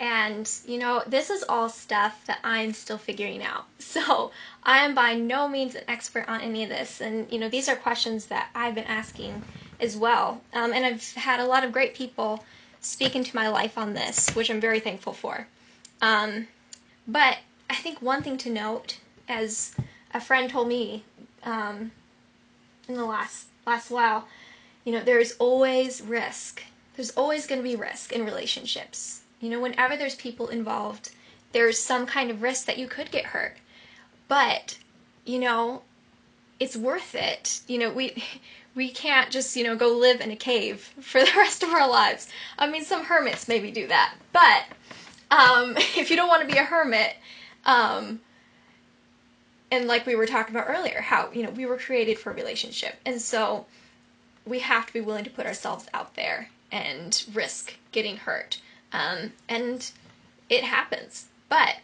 And, 0.00 0.48
you 0.66 0.78
know, 0.78 1.02
this 1.06 1.28
is 1.28 1.44
all 1.48 1.68
stuff 1.68 2.24
that 2.26 2.38
I'm 2.44 2.72
still 2.72 2.98
figuring 2.98 3.42
out. 3.42 3.66
So 3.88 4.32
I 4.62 4.84
am 4.84 4.94
by 4.94 5.14
no 5.14 5.48
means 5.48 5.74
an 5.74 5.82
expert 5.88 6.28
on 6.28 6.42
any 6.42 6.62
of 6.62 6.68
this. 6.68 7.00
And, 7.00 7.30
you 7.32 7.38
know, 7.38 7.48
these 7.48 7.68
are 7.68 7.74
questions 7.74 8.26
that 8.26 8.50
I've 8.54 8.74
been 8.74 8.84
asking 8.84 9.42
as 9.80 9.96
well. 9.96 10.42
Um, 10.52 10.72
and 10.72 10.84
I've 10.84 11.12
had 11.14 11.40
a 11.40 11.46
lot 11.46 11.64
of 11.64 11.72
great 11.72 11.94
people 11.94 12.44
speak 12.80 13.16
into 13.16 13.34
my 13.34 13.48
life 13.48 13.78
on 13.78 13.94
this, 13.94 14.28
which 14.36 14.50
I'm 14.50 14.60
very 14.60 14.78
thankful 14.78 15.14
for. 15.14 15.46
Um, 16.02 16.46
but 17.06 17.38
I 17.70 17.74
think 17.74 18.00
one 18.00 18.22
thing 18.22 18.36
to 18.38 18.50
note, 18.50 18.98
as 19.28 19.74
a 20.14 20.20
friend 20.20 20.50
told 20.50 20.68
me 20.68 21.02
um, 21.44 21.90
in 22.88 22.94
the 22.94 23.04
last 23.04 23.46
last 23.66 23.90
while, 23.90 24.26
you 24.84 24.92
know, 24.92 25.02
there's 25.02 25.32
always 25.32 26.00
risk. 26.00 26.62
There's 26.96 27.10
always 27.10 27.46
going 27.46 27.60
to 27.60 27.68
be 27.68 27.76
risk 27.76 28.12
in 28.12 28.24
relationships. 28.24 29.17
You 29.40 29.50
know, 29.50 29.60
whenever 29.60 29.96
there's 29.96 30.16
people 30.16 30.48
involved, 30.48 31.10
there's 31.52 31.78
some 31.78 32.06
kind 32.06 32.30
of 32.30 32.42
risk 32.42 32.66
that 32.66 32.78
you 32.78 32.88
could 32.88 33.10
get 33.10 33.26
hurt. 33.26 33.56
But, 34.26 34.78
you 35.24 35.38
know, 35.38 35.82
it's 36.60 36.76
worth 36.76 37.14
it. 37.14 37.60
You 37.66 37.78
know, 37.78 37.92
we 37.92 38.22
we 38.74 38.90
can't 38.90 39.30
just, 39.30 39.56
you 39.56 39.64
know, 39.64 39.74
go 39.74 39.88
live 39.88 40.20
in 40.20 40.30
a 40.30 40.36
cave 40.36 40.80
for 41.00 41.20
the 41.20 41.32
rest 41.36 41.62
of 41.62 41.70
our 41.70 41.88
lives. 41.88 42.28
I 42.58 42.68
mean, 42.68 42.84
some 42.84 43.04
hermits 43.04 43.48
maybe 43.48 43.70
do 43.70 43.86
that. 43.88 44.14
But 44.32 44.64
um, 45.30 45.76
if 45.96 46.10
you 46.10 46.16
don't 46.16 46.28
want 46.28 46.42
to 46.42 46.52
be 46.52 46.58
a 46.58 46.64
hermit, 46.64 47.16
um, 47.64 48.20
and 49.70 49.86
like 49.86 50.06
we 50.06 50.16
were 50.16 50.26
talking 50.26 50.54
about 50.54 50.68
earlier, 50.68 51.00
how, 51.00 51.30
you 51.32 51.42
know, 51.42 51.50
we 51.50 51.66
were 51.66 51.76
created 51.76 52.18
for 52.18 52.32
relationship. 52.32 52.96
And 53.04 53.20
so 53.20 53.66
we 54.46 54.60
have 54.60 54.86
to 54.86 54.92
be 54.92 55.00
willing 55.00 55.24
to 55.24 55.30
put 55.30 55.46
ourselves 55.46 55.86
out 55.92 56.14
there 56.14 56.48
and 56.72 57.24
risk 57.34 57.74
getting 57.92 58.16
hurt. 58.16 58.60
Um, 58.92 59.32
and 59.48 59.90
it 60.48 60.64
happens. 60.64 61.26
But 61.48 61.76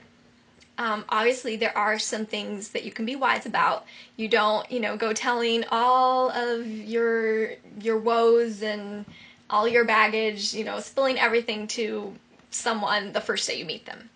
um, 0.77 1.05
obviously, 1.09 1.57
there 1.57 1.77
are 1.77 1.99
some 1.99 2.27
things 2.27 2.71
that 2.71 2.85
you 2.85 2.91
can 2.91 3.07
be 3.07 3.17
wise 3.17 3.47
about. 3.47 3.85
You 4.17 4.29
don't, 4.29 4.71
you 4.71 4.81
know, 4.81 4.97
go 4.97 5.13
telling 5.13 5.65
all 5.71 6.31
of 6.31 6.67
your 6.67 7.53
your 7.81 7.99
woes 7.99 8.63
and 8.63 9.05
all 9.49 9.69
your 9.69 9.85
baggage, 9.85 10.53
you 10.53 10.65
know, 10.65 10.81
spilling 10.81 11.19
everything 11.19 11.69
to 11.69 12.15
someone 12.51 13.13
the 13.13 13.21
first 13.21 13.47
day 13.49 13.59
you 13.59 13.65
meet 13.65 13.87
them. 13.87 14.11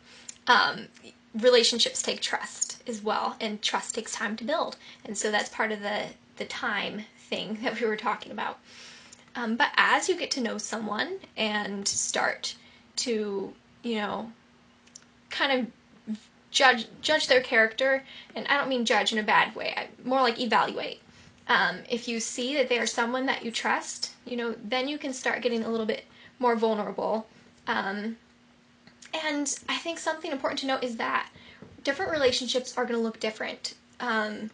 Um, 0.46 0.88
relationships 1.34 2.02
take 2.02 2.20
trust 2.20 2.82
as 2.88 3.02
well, 3.02 3.36
and 3.40 3.62
trust 3.62 3.94
takes 3.94 4.12
time 4.12 4.36
to 4.36 4.44
build, 4.44 4.76
and 5.04 5.16
so 5.16 5.30
that's 5.30 5.48
part 5.50 5.70
of 5.70 5.80
the 5.80 6.06
the 6.38 6.44
time 6.44 7.04
thing 7.18 7.58
that 7.62 7.80
we 7.80 7.86
were 7.86 7.96
talking 7.96 8.32
about. 8.32 8.58
Um, 9.36 9.54
but 9.54 9.70
as 9.76 10.08
you 10.08 10.16
get 10.16 10.32
to 10.32 10.40
know 10.40 10.58
someone 10.58 11.18
and 11.36 11.86
start 11.86 12.56
to, 12.98 13.52
you 13.82 13.94
know, 13.96 14.32
kind 15.30 15.52
of 16.08 16.18
judge 16.50 16.86
judge 17.02 17.28
their 17.28 17.40
character, 17.40 18.04
and 18.34 18.46
I 18.48 18.56
don't 18.56 18.68
mean 18.68 18.84
judge 18.84 19.12
in 19.12 19.18
a 19.18 19.22
bad 19.22 19.54
way, 19.54 19.74
I, 19.76 19.88
more 20.04 20.20
like 20.20 20.40
evaluate. 20.40 21.00
Um, 21.48 21.78
if 21.88 22.08
you 22.08 22.20
see 22.20 22.54
that 22.56 22.68
they 22.68 22.78
are 22.78 22.86
someone 22.86 23.26
that 23.26 23.44
you 23.44 23.50
trust, 23.50 24.10
you 24.26 24.36
know, 24.36 24.54
then 24.62 24.86
you 24.88 24.98
can 24.98 25.12
start 25.12 25.42
getting 25.42 25.64
a 25.64 25.68
little 25.68 25.86
bit 25.86 26.04
more 26.38 26.56
vulnerable. 26.56 27.26
Um, 27.66 28.16
and 29.14 29.58
I 29.68 29.76
think 29.76 29.98
something 29.98 30.30
important 30.30 30.60
to 30.60 30.66
note 30.66 30.84
is 30.84 30.96
that 30.96 31.30
different 31.84 32.12
relationships 32.12 32.76
are 32.76 32.84
going 32.84 32.98
to 32.98 33.02
look 33.02 33.18
different. 33.18 33.74
Um, 34.00 34.50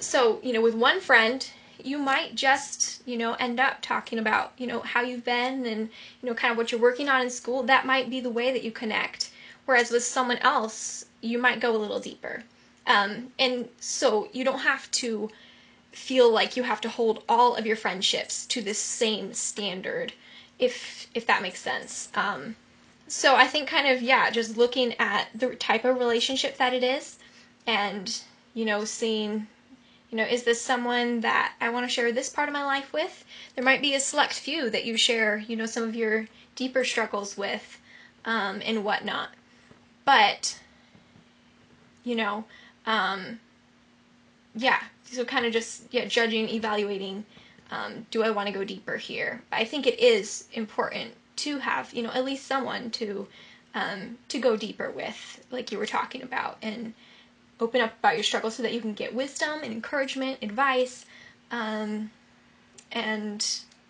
so, 0.00 0.40
you 0.42 0.52
know, 0.52 0.60
with 0.60 0.74
one 0.74 1.00
friend, 1.00 1.48
you 1.84 1.98
might 1.98 2.34
just, 2.34 3.06
you 3.06 3.16
know, 3.18 3.34
end 3.34 3.60
up 3.60 3.82
talking 3.82 4.18
about, 4.18 4.52
you 4.56 4.66
know, 4.66 4.80
how 4.80 5.02
you've 5.02 5.24
been 5.24 5.66
and, 5.66 5.90
you 6.22 6.28
know, 6.28 6.34
kind 6.34 6.50
of 6.50 6.56
what 6.56 6.72
you're 6.72 6.80
working 6.80 7.08
on 7.08 7.22
in 7.22 7.30
school. 7.30 7.62
That 7.62 7.86
might 7.86 8.08
be 8.08 8.20
the 8.20 8.30
way 8.30 8.52
that 8.52 8.64
you 8.64 8.70
connect. 8.70 9.30
Whereas 9.66 9.90
with 9.90 10.04
someone 10.04 10.38
else, 10.38 11.04
you 11.20 11.38
might 11.38 11.60
go 11.60 11.74
a 11.74 11.78
little 11.78 12.00
deeper. 12.00 12.42
Um, 12.86 13.32
and 13.38 13.68
so 13.80 14.28
you 14.32 14.44
don't 14.44 14.60
have 14.60 14.90
to 14.92 15.30
feel 15.92 16.30
like 16.30 16.56
you 16.56 16.62
have 16.62 16.80
to 16.82 16.88
hold 16.88 17.22
all 17.28 17.54
of 17.54 17.66
your 17.66 17.76
friendships 17.76 18.46
to 18.46 18.60
the 18.60 18.74
same 18.74 19.32
standard, 19.32 20.12
if 20.58 21.06
if 21.14 21.26
that 21.26 21.42
makes 21.42 21.60
sense. 21.60 22.08
Um, 22.14 22.56
so 23.08 23.36
I 23.36 23.46
think 23.46 23.68
kind 23.68 23.88
of 23.88 24.02
yeah, 24.02 24.30
just 24.30 24.56
looking 24.56 24.94
at 24.98 25.28
the 25.34 25.54
type 25.54 25.84
of 25.84 25.98
relationship 25.98 26.58
that 26.58 26.74
it 26.74 26.82
is, 26.82 27.18
and 27.66 28.20
you 28.54 28.64
know, 28.64 28.84
seeing 28.84 29.46
you 30.14 30.18
know, 30.20 30.26
is 30.26 30.44
this 30.44 30.62
someone 30.62 31.22
that 31.22 31.54
I 31.60 31.70
want 31.70 31.86
to 31.86 31.92
share 31.92 32.12
this 32.12 32.28
part 32.28 32.48
of 32.48 32.52
my 32.52 32.62
life 32.62 32.92
with? 32.92 33.24
There 33.56 33.64
might 33.64 33.82
be 33.82 33.96
a 33.96 34.00
select 34.00 34.34
few 34.34 34.70
that 34.70 34.84
you 34.84 34.96
share, 34.96 35.38
you 35.38 35.56
know, 35.56 35.66
some 35.66 35.82
of 35.82 35.96
your 35.96 36.28
deeper 36.54 36.84
struggles 36.84 37.36
with 37.36 37.80
um, 38.24 38.62
and 38.64 38.84
whatnot. 38.84 39.30
But, 40.04 40.60
you 42.04 42.14
know, 42.14 42.44
um, 42.86 43.40
yeah, 44.54 44.78
so 45.02 45.24
kind 45.24 45.46
of 45.46 45.52
just, 45.52 45.82
yeah, 45.90 46.04
judging, 46.04 46.48
evaluating, 46.48 47.24
um, 47.72 48.06
do 48.12 48.22
I 48.22 48.30
want 48.30 48.46
to 48.46 48.54
go 48.54 48.62
deeper 48.62 48.96
here? 48.96 49.42
I 49.50 49.64
think 49.64 49.84
it 49.84 49.98
is 49.98 50.46
important 50.52 51.10
to 51.38 51.58
have, 51.58 51.92
you 51.92 52.04
know, 52.04 52.12
at 52.12 52.24
least 52.24 52.46
someone 52.46 52.92
to, 52.92 53.26
um, 53.74 54.18
to 54.28 54.38
go 54.38 54.56
deeper 54.56 54.92
with, 54.92 55.44
like 55.50 55.72
you 55.72 55.78
were 55.78 55.86
talking 55.86 56.22
about, 56.22 56.58
and, 56.62 56.94
open 57.64 57.80
up 57.80 57.98
about 57.98 58.14
your 58.14 58.24
struggles 58.24 58.54
so 58.54 58.62
that 58.62 58.72
you 58.72 58.80
can 58.80 58.92
get 58.92 59.14
wisdom 59.14 59.60
and 59.62 59.72
encouragement, 59.72 60.38
advice, 60.42 61.04
um, 61.50 62.10
and 62.92 63.46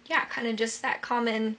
yeah, 0.07 0.25
kind 0.27 0.47
of 0.47 0.57
just 0.57 0.83
that 0.83 1.03
common 1.03 1.57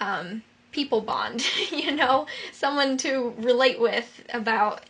um, 0.00 0.42
people 0.72 1.00
bond, 1.00 1.44
you 1.70 1.92
know, 1.92 2.26
someone 2.52 2.96
to 2.98 3.34
relate 3.38 3.78
with 3.78 4.24
about 4.32 4.82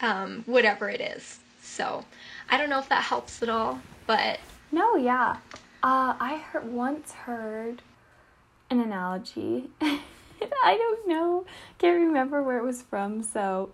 um, 0.00 0.42
whatever 0.46 0.88
it 0.88 1.00
is. 1.00 1.38
So 1.62 2.04
I 2.48 2.56
don't 2.56 2.70
know 2.70 2.78
if 2.78 2.88
that 2.88 3.02
helps 3.02 3.42
at 3.42 3.48
all, 3.48 3.80
but 4.06 4.40
no, 4.72 4.96
yeah. 4.96 5.36
Uh, 5.82 6.14
I 6.18 6.42
heard, 6.50 6.72
once 6.72 7.12
heard 7.12 7.82
an 8.70 8.80
analogy. 8.80 9.70
I 9.80 10.76
don't 10.76 11.08
know, 11.08 11.44
can't 11.78 11.98
remember 11.98 12.42
where 12.42 12.58
it 12.58 12.64
was 12.64 12.82
from, 12.82 13.22
so 13.22 13.70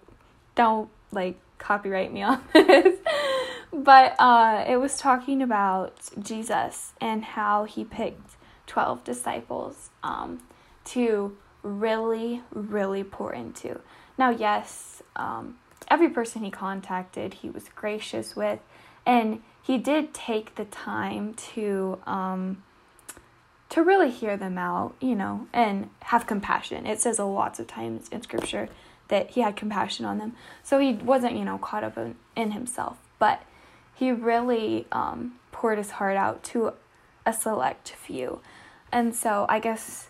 don't 0.54 0.88
like 1.12 1.38
copyright 1.58 2.12
me 2.12 2.22
on 2.24 2.42
this. 2.52 2.98
but 3.72 4.14
uh, 4.18 4.64
it 4.66 4.76
was 4.76 4.96
talking 4.96 5.42
about 5.42 6.10
Jesus 6.20 6.92
and 7.00 7.24
how 7.24 7.64
he 7.64 7.84
picked 7.84 8.36
12 8.66 9.04
disciples 9.04 9.90
um, 10.02 10.40
to 10.84 11.36
really, 11.62 12.42
really 12.52 13.04
pour 13.04 13.32
into. 13.32 13.80
Now, 14.16 14.30
yes, 14.30 15.02
um, 15.16 15.56
every 15.88 16.08
person 16.08 16.44
he 16.44 16.50
contacted, 16.50 17.34
he 17.34 17.50
was 17.50 17.64
gracious 17.74 18.36
with, 18.36 18.60
and 19.04 19.42
he 19.62 19.78
did 19.78 20.14
take 20.14 20.54
the 20.54 20.64
time 20.66 21.34
to. 21.54 21.98
Um, 22.06 22.62
to 23.70 23.82
really 23.82 24.10
hear 24.10 24.36
them 24.36 24.56
out, 24.56 24.94
you 25.00 25.16
know, 25.16 25.48
and 25.52 25.90
have 26.02 26.28
compassion. 26.28 26.86
It 26.86 27.00
says 27.00 27.18
a 27.18 27.24
lots 27.24 27.58
of 27.58 27.66
times 27.66 28.08
in 28.12 28.22
scripture 28.22 28.68
that 29.14 29.30
he 29.30 29.42
had 29.42 29.54
compassion 29.54 30.04
on 30.04 30.18
them. 30.18 30.34
So 30.64 30.80
he 30.80 30.94
wasn't, 30.94 31.36
you 31.36 31.44
know, 31.44 31.56
caught 31.56 31.84
up 31.84 31.96
in, 31.96 32.16
in 32.34 32.50
himself, 32.50 32.96
but 33.20 33.42
he 33.94 34.10
really 34.10 34.88
um, 34.90 35.36
poured 35.52 35.78
his 35.78 35.92
heart 35.92 36.16
out 36.16 36.42
to 36.44 36.72
a 37.24 37.32
select 37.32 37.90
few. 37.90 38.40
And 38.90 39.14
so 39.14 39.46
I 39.48 39.60
guess 39.60 40.08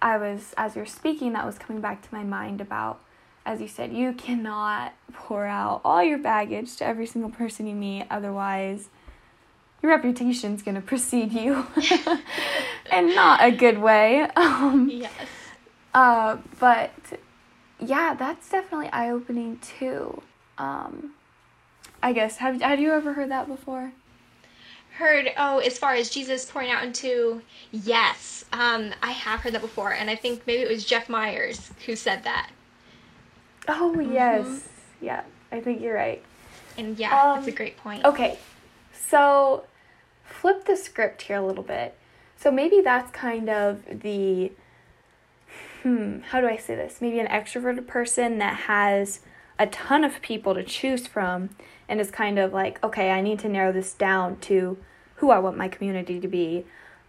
I 0.00 0.16
was, 0.16 0.54
as 0.56 0.76
you're 0.76 0.86
speaking, 0.86 1.34
that 1.34 1.44
was 1.44 1.58
coming 1.58 1.82
back 1.82 2.00
to 2.08 2.14
my 2.14 2.24
mind 2.24 2.62
about 2.62 3.00
as 3.44 3.60
you 3.60 3.68
said, 3.68 3.92
you 3.92 4.12
cannot 4.14 4.92
pour 5.12 5.44
out 5.44 5.82
all 5.84 6.02
your 6.02 6.18
baggage 6.18 6.74
to 6.76 6.84
every 6.84 7.06
single 7.06 7.30
person 7.30 7.68
you 7.68 7.76
meet, 7.76 8.04
otherwise, 8.10 8.88
your 9.82 9.92
reputation's 9.92 10.62
going 10.62 10.74
to 10.74 10.80
precede 10.80 11.32
you 11.32 11.64
and 12.90 13.14
not 13.14 13.44
a 13.44 13.52
good 13.52 13.78
way. 13.78 14.22
Um, 14.34 14.90
yes. 14.90 15.12
Uh, 15.94 16.38
but 16.58 16.90
yeah, 17.78 18.14
that's 18.14 18.48
definitely 18.48 18.88
eye 18.88 19.10
opening 19.10 19.58
too. 19.58 20.22
Um, 20.58 21.14
I 22.02 22.12
guess 22.12 22.38
have 22.38 22.60
have 22.60 22.80
you 22.80 22.92
ever 22.92 23.12
heard 23.12 23.30
that 23.30 23.46
before? 23.46 23.92
Heard 24.92 25.30
oh, 25.36 25.58
as 25.58 25.78
far 25.78 25.94
as 25.94 26.08
Jesus 26.08 26.50
pouring 26.50 26.70
out 26.70 26.82
into 26.82 27.42
yes, 27.70 28.44
um, 28.52 28.92
I 29.02 29.10
have 29.10 29.40
heard 29.40 29.52
that 29.52 29.60
before, 29.60 29.92
and 29.92 30.08
I 30.08 30.16
think 30.16 30.46
maybe 30.46 30.62
it 30.62 30.68
was 30.68 30.84
Jeff 30.84 31.08
Myers 31.08 31.70
who 31.84 31.96
said 31.96 32.24
that. 32.24 32.50
Oh 33.68 34.00
yes, 34.00 34.46
mm-hmm. 34.46 35.04
yeah, 35.04 35.22
I 35.52 35.60
think 35.60 35.82
you're 35.82 35.94
right. 35.94 36.22
And 36.78 36.98
yeah, 36.98 37.20
um, 37.20 37.36
that's 37.36 37.48
a 37.48 37.56
great 37.56 37.76
point. 37.76 38.04
Okay, 38.04 38.38
so 38.92 39.64
flip 40.24 40.64
the 40.64 40.76
script 40.76 41.22
here 41.22 41.36
a 41.36 41.46
little 41.46 41.64
bit. 41.64 41.96
So 42.36 42.50
maybe 42.50 42.80
that's 42.80 43.10
kind 43.10 43.48
of 43.48 43.82
the 44.02 44.52
hmm, 45.86 46.18
how 46.30 46.40
do 46.40 46.48
I 46.48 46.56
say 46.56 46.74
this? 46.74 47.00
Maybe 47.00 47.20
an 47.20 47.28
extroverted 47.28 47.86
person 47.86 48.38
that 48.38 48.56
has 48.62 49.20
a 49.56 49.68
ton 49.68 50.02
of 50.02 50.20
people 50.20 50.52
to 50.52 50.64
choose 50.64 51.06
from 51.06 51.50
and 51.88 52.00
is 52.00 52.10
kind 52.10 52.40
of 52.40 52.52
like, 52.52 52.82
okay, 52.82 53.12
I 53.12 53.20
need 53.20 53.38
to 53.40 53.48
narrow 53.48 53.70
this 53.70 53.94
down 53.94 54.38
to 54.40 54.78
who 55.16 55.30
I 55.30 55.38
want 55.38 55.56
my 55.56 55.68
community 55.68 56.18
to 56.18 56.26
be. 56.26 56.64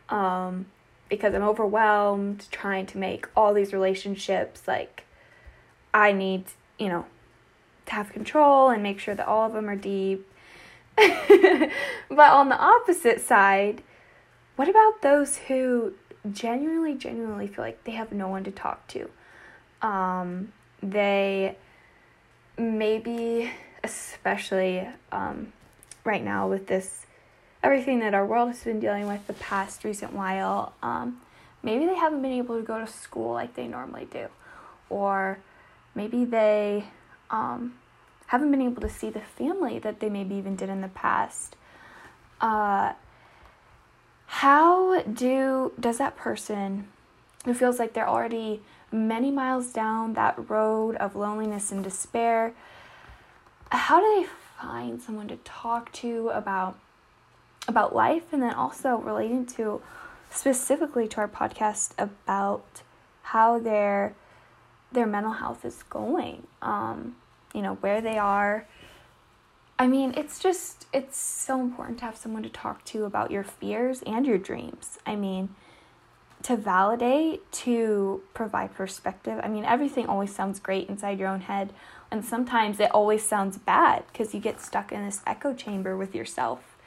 Um, 0.10 0.68
because 1.10 1.34
I'm 1.34 1.42
overwhelmed 1.42 2.46
trying 2.52 2.86
to 2.88 3.00
make 3.00 3.28
all 3.36 3.52
these 3.52 3.74
relationships. 3.74 4.68
Like, 4.68 5.06
I 5.92 6.12
need, 6.12 6.44
you 6.78 6.90
know, 6.90 7.08
to 7.88 7.94
have 7.94 8.12
control 8.12 8.70
and 8.70 8.84
make 8.84 9.00
sure 9.00 9.16
that 9.16 9.28
all 9.28 9.48
of 9.48 9.54
them 9.54 9.68
are 9.68 9.76
deep. 9.76 10.32
but 10.98 11.72
on 12.32 12.50
the 12.50 12.60
opposite 12.60 13.22
side, 13.22 13.82
what 14.56 14.70
about 14.70 15.02
those 15.02 15.38
who 15.38 15.94
genuinely, 16.34 16.96
genuinely 16.96 17.48
feel 17.48 17.64
like 17.64 17.84
they 17.84 17.92
have 17.92 18.12
no 18.12 18.28
one 18.28 18.44
to 18.44 18.52
talk 18.52 18.88
to. 18.88 19.10
Um, 19.82 20.52
they 20.82 21.56
maybe, 22.58 23.52
especially 23.84 24.88
um, 25.12 25.54
right 26.04 26.24
now 26.24 26.48
with 26.48 26.68
this, 26.68 27.06
everything 27.64 28.00
that 28.00 28.14
our 28.14 28.26
world 28.26 28.50
has 28.50 28.64
been 28.64 28.80
dealing 28.80 29.08
with 29.08 29.26
the 29.28 29.34
past 29.34 29.84
recent 29.84 30.14
while, 30.14 30.74
um, 30.82 31.22
maybe 31.64 31.86
they 31.86 31.96
haven't 31.96 32.22
been 32.22 32.32
able 32.32 32.58
to 32.58 32.64
go 32.64 32.80
to 32.80 32.88
school 32.88 33.34
like 33.34 33.56
they 33.56 33.68
normally 33.68 34.08
do. 34.12 34.28
Or 34.90 35.40
maybe 35.96 36.26
they 36.26 36.86
um, 37.30 37.74
haven't 38.28 38.52
been 38.52 38.62
able 38.62 38.82
to 38.82 38.90
see 38.90 39.10
the 39.10 39.22
family 39.22 39.80
that 39.80 40.00
they 40.00 40.10
maybe 40.10 40.36
even 40.36 40.56
did 40.56 40.70
in 40.70 40.82
the 40.82 40.88
past. 40.90 41.56
Uh, 42.40 42.94
how 44.28 45.02
do 45.02 45.72
does 45.80 45.98
that 45.98 46.16
person 46.16 46.88
who 47.46 47.54
feels 47.54 47.80
like 47.80 47.94
they're 47.94 48.08
already 48.08 48.62
many 48.92 49.32
miles 49.32 49.74
down 49.74 50.14
that 50.14 50.50
road 50.50 50.96
of 50.98 51.16
loneliness 51.16 51.72
and 51.72 51.84
despair 51.84 52.54
how 53.72 54.00
do 54.00 54.22
they 54.22 54.28
find 54.60 55.02
someone 55.02 55.28
to 55.28 55.38
talk 55.38 55.92
to 55.92 56.30
about 56.30 56.78
about 57.68 57.94
life 57.94 58.32
and 58.32 58.42
then 58.42 58.54
also 58.54 58.98
relating 58.98 59.46
to 59.46 59.82
specifically 60.30 61.08
to 61.08 61.18
our 61.18 61.28
podcast 61.28 61.92
about 61.98 62.82
how 63.24 63.60
their 63.60 64.14
their 64.92 65.06
mental 65.06 65.34
health 65.34 65.66
is 65.66 65.84
going? 65.84 66.48
Um 66.62 67.16
you 67.54 67.62
know 67.62 67.76
where 67.76 68.02
they 68.02 68.18
are 68.18 68.66
I 69.80 69.88
mean, 69.88 70.14
it's 70.18 70.40
just, 70.40 70.88
it's 70.92 71.18
so 71.18 71.62
important 71.62 72.00
to 72.00 72.06
have 72.06 72.18
someone 72.18 72.44
to 72.44 72.50
talk 72.50 72.84
to 72.86 73.06
about 73.06 73.30
your 73.30 73.44
fears 73.44 74.02
and 74.08 74.26
your 74.26 74.40
dreams. 74.40 74.98
I 75.06 75.16
mean, 75.16 75.50
to 76.44 76.56
validate, 76.56 77.52
to 77.52 78.22
provide 78.34 78.74
perspective. 78.74 79.40
I 79.44 79.48
mean, 79.48 79.66
everything 79.66 80.08
always 80.08 80.34
sounds 80.34 80.60
great 80.60 80.90
inside 80.90 81.20
your 81.20 81.28
own 81.28 81.42
head, 81.42 81.74
and 82.12 82.24
sometimes 82.24 82.80
it 82.80 82.92
always 82.92 83.24
sounds 83.24 83.58
bad 83.58 84.04
because 84.12 84.34
you 84.34 84.40
get 84.40 84.62
stuck 84.62 84.92
in 84.92 85.04
this 85.04 85.22
echo 85.28 85.54
chamber 85.54 85.98
with 85.98 86.16
yourself. 86.16 86.78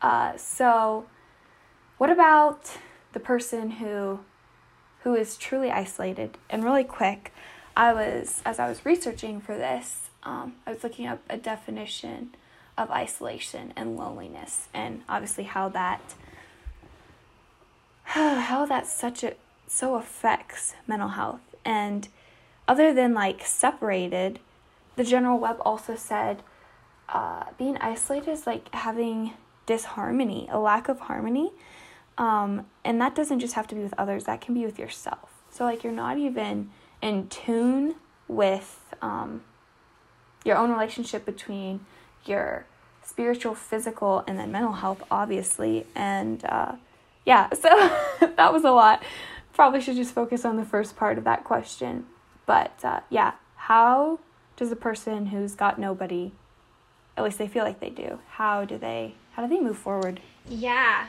Uh, 0.00 0.36
so, 0.36 1.06
what 1.98 2.10
about 2.10 2.76
the 3.12 3.20
person 3.20 3.70
who 3.72 4.20
who 5.02 5.14
is 5.14 5.36
truly 5.36 5.70
isolated? 5.70 6.36
And 6.48 6.62
really 6.62 6.84
quick, 6.84 7.32
I 7.76 7.92
was 7.92 8.42
as 8.44 8.58
I 8.58 8.68
was 8.68 8.84
researching 8.84 9.40
for 9.40 9.56
this, 9.56 10.09
um, 10.22 10.54
I 10.66 10.72
was 10.72 10.82
looking 10.82 11.06
up 11.06 11.20
a 11.28 11.36
definition 11.36 12.34
of 12.76 12.90
isolation 12.90 13.72
and 13.76 13.96
loneliness, 13.96 14.68
and 14.72 15.02
obviously 15.08 15.44
how 15.44 15.68
that 15.70 16.14
how 18.04 18.66
that 18.66 18.86
such 18.86 19.24
a 19.24 19.34
so 19.66 19.94
affects 19.94 20.74
mental 20.86 21.08
health. 21.08 21.40
And 21.64 22.08
other 22.66 22.92
than 22.92 23.14
like 23.14 23.44
separated, 23.44 24.40
the 24.96 25.04
general 25.04 25.38
web 25.38 25.56
also 25.60 25.94
said 25.94 26.42
uh, 27.08 27.44
being 27.58 27.76
isolated 27.78 28.30
is 28.30 28.46
like 28.46 28.72
having 28.74 29.32
disharmony, 29.66 30.48
a 30.50 30.58
lack 30.58 30.88
of 30.88 31.00
harmony. 31.00 31.52
Um, 32.18 32.66
and 32.84 33.00
that 33.00 33.14
doesn't 33.14 33.40
just 33.40 33.54
have 33.54 33.66
to 33.68 33.74
be 33.74 33.82
with 33.82 33.94
others, 33.96 34.24
that 34.24 34.40
can 34.40 34.54
be 34.54 34.64
with 34.64 34.78
yourself. 34.78 35.30
So, 35.50 35.64
like, 35.64 35.82
you're 35.82 35.92
not 35.92 36.18
even 36.18 36.70
in 37.00 37.28
tune 37.28 37.94
with 38.28 38.84
um, 39.00 39.42
your 40.44 40.56
own 40.56 40.70
relationship 40.70 41.24
between 41.24 41.80
your 42.24 42.64
spiritual, 43.04 43.54
physical, 43.54 44.24
and 44.26 44.38
then 44.38 44.52
mental 44.52 44.72
health, 44.72 45.02
obviously. 45.10 45.86
And 45.94 46.44
uh, 46.44 46.72
yeah, 47.26 47.50
so 47.52 47.68
that 48.20 48.52
was 48.52 48.64
a 48.64 48.70
lot. 48.70 49.02
Probably 49.52 49.80
should 49.80 49.96
just 49.96 50.14
focus 50.14 50.44
on 50.44 50.56
the 50.56 50.64
first 50.64 50.96
part 50.96 51.18
of 51.18 51.24
that 51.24 51.44
question. 51.44 52.06
But 52.46 52.84
uh, 52.84 53.00
yeah, 53.10 53.32
how 53.56 54.20
does 54.56 54.72
a 54.72 54.76
person 54.76 55.26
who's 55.26 55.54
got 55.54 55.78
nobody, 55.78 56.32
at 57.16 57.24
least 57.24 57.38
they 57.38 57.48
feel 57.48 57.64
like 57.64 57.80
they 57.80 57.90
do, 57.90 58.18
how 58.30 58.64
do 58.64 58.78
they 58.78 59.14
how 59.32 59.46
do 59.46 59.54
they 59.54 59.60
move 59.60 59.78
forward? 59.78 60.20
Yeah, 60.48 61.06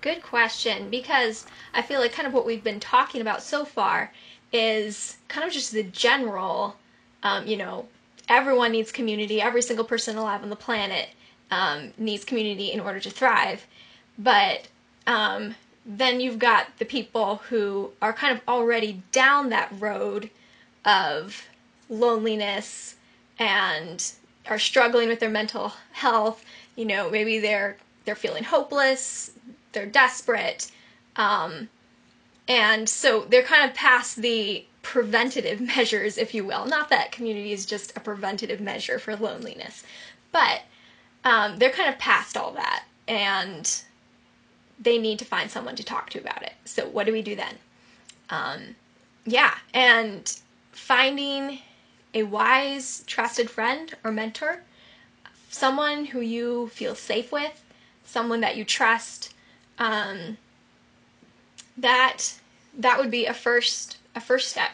good 0.00 0.22
question 0.22 0.90
because 0.90 1.46
I 1.74 1.82
feel 1.82 2.00
like 2.00 2.12
kind 2.12 2.26
of 2.26 2.32
what 2.32 2.46
we've 2.46 2.62
been 2.62 2.80
talking 2.80 3.20
about 3.20 3.42
so 3.42 3.64
far 3.64 4.12
is 4.52 5.18
kind 5.28 5.46
of 5.46 5.52
just 5.52 5.72
the 5.72 5.82
general, 5.82 6.76
um, 7.22 7.46
you 7.46 7.56
know, 7.56 7.86
everyone 8.28 8.72
needs 8.72 8.92
community, 8.92 9.40
every 9.40 9.62
single 9.62 9.84
person 9.84 10.16
alive 10.16 10.42
on 10.42 10.50
the 10.50 10.56
planet 10.56 11.08
um, 11.50 11.92
needs 11.96 12.24
community 12.24 12.72
in 12.72 12.80
order 12.80 13.00
to 13.00 13.10
thrive. 13.10 13.66
But 14.18 14.68
um, 15.06 15.54
then 15.86 16.20
you've 16.20 16.38
got 16.38 16.66
the 16.78 16.84
people 16.84 17.36
who 17.48 17.90
are 18.02 18.12
kind 18.12 18.36
of 18.36 18.42
already 18.46 19.02
down 19.12 19.48
that 19.50 19.72
road 19.78 20.30
of 20.84 21.46
loneliness 21.88 22.96
and 23.38 24.12
are 24.48 24.58
struggling 24.58 25.08
with 25.08 25.20
their 25.20 25.30
mental 25.30 25.72
health. 25.92 26.44
You 26.76 26.84
know, 26.84 27.10
maybe 27.10 27.38
they're 27.38 27.76
they're 28.04 28.14
feeling 28.14 28.44
hopeless, 28.44 29.32
they're 29.72 29.86
desperate, 29.86 30.70
um, 31.16 31.68
and 32.46 32.88
so 32.88 33.26
they're 33.28 33.42
kind 33.42 33.68
of 33.68 33.76
past 33.76 34.16
the 34.16 34.64
preventative 34.88 35.60
measures, 35.76 36.16
if 36.16 36.32
you 36.32 36.44
will. 36.44 36.64
Not 36.64 36.88
that 36.88 37.12
community 37.12 37.52
is 37.52 37.66
just 37.66 37.94
a 37.94 38.00
preventative 38.00 38.58
measure 38.60 38.98
for 38.98 39.14
loneliness, 39.14 39.84
but 40.32 40.62
um, 41.24 41.58
they're 41.58 41.70
kind 41.70 41.92
of 41.92 41.98
past 41.98 42.38
all 42.38 42.52
that 42.52 42.84
and 43.06 43.82
they 44.80 44.96
need 44.96 45.18
to 45.18 45.26
find 45.26 45.50
someone 45.50 45.76
to 45.76 45.84
talk 45.84 46.08
to 46.10 46.18
about 46.18 46.42
it. 46.42 46.54
So, 46.64 46.88
what 46.88 47.04
do 47.04 47.12
we 47.12 47.20
do 47.20 47.36
then? 47.36 47.54
Um, 48.30 48.76
yeah, 49.26 49.54
and 49.74 50.34
finding 50.72 51.58
a 52.14 52.22
wise, 52.22 53.04
trusted 53.06 53.50
friend 53.50 53.94
or 54.04 54.10
mentor, 54.10 54.62
someone 55.50 56.06
who 56.06 56.20
you 56.20 56.68
feel 56.68 56.94
safe 56.94 57.30
with, 57.30 57.62
someone 58.06 58.40
that 58.40 58.56
you 58.56 58.64
trust. 58.64 59.34
Um, 59.78 60.38
that 61.76 62.34
that 62.78 62.98
would 62.98 63.10
be 63.10 63.26
a 63.26 63.34
first 63.34 63.97
a 64.18 64.20
first 64.20 64.48
step. 64.48 64.72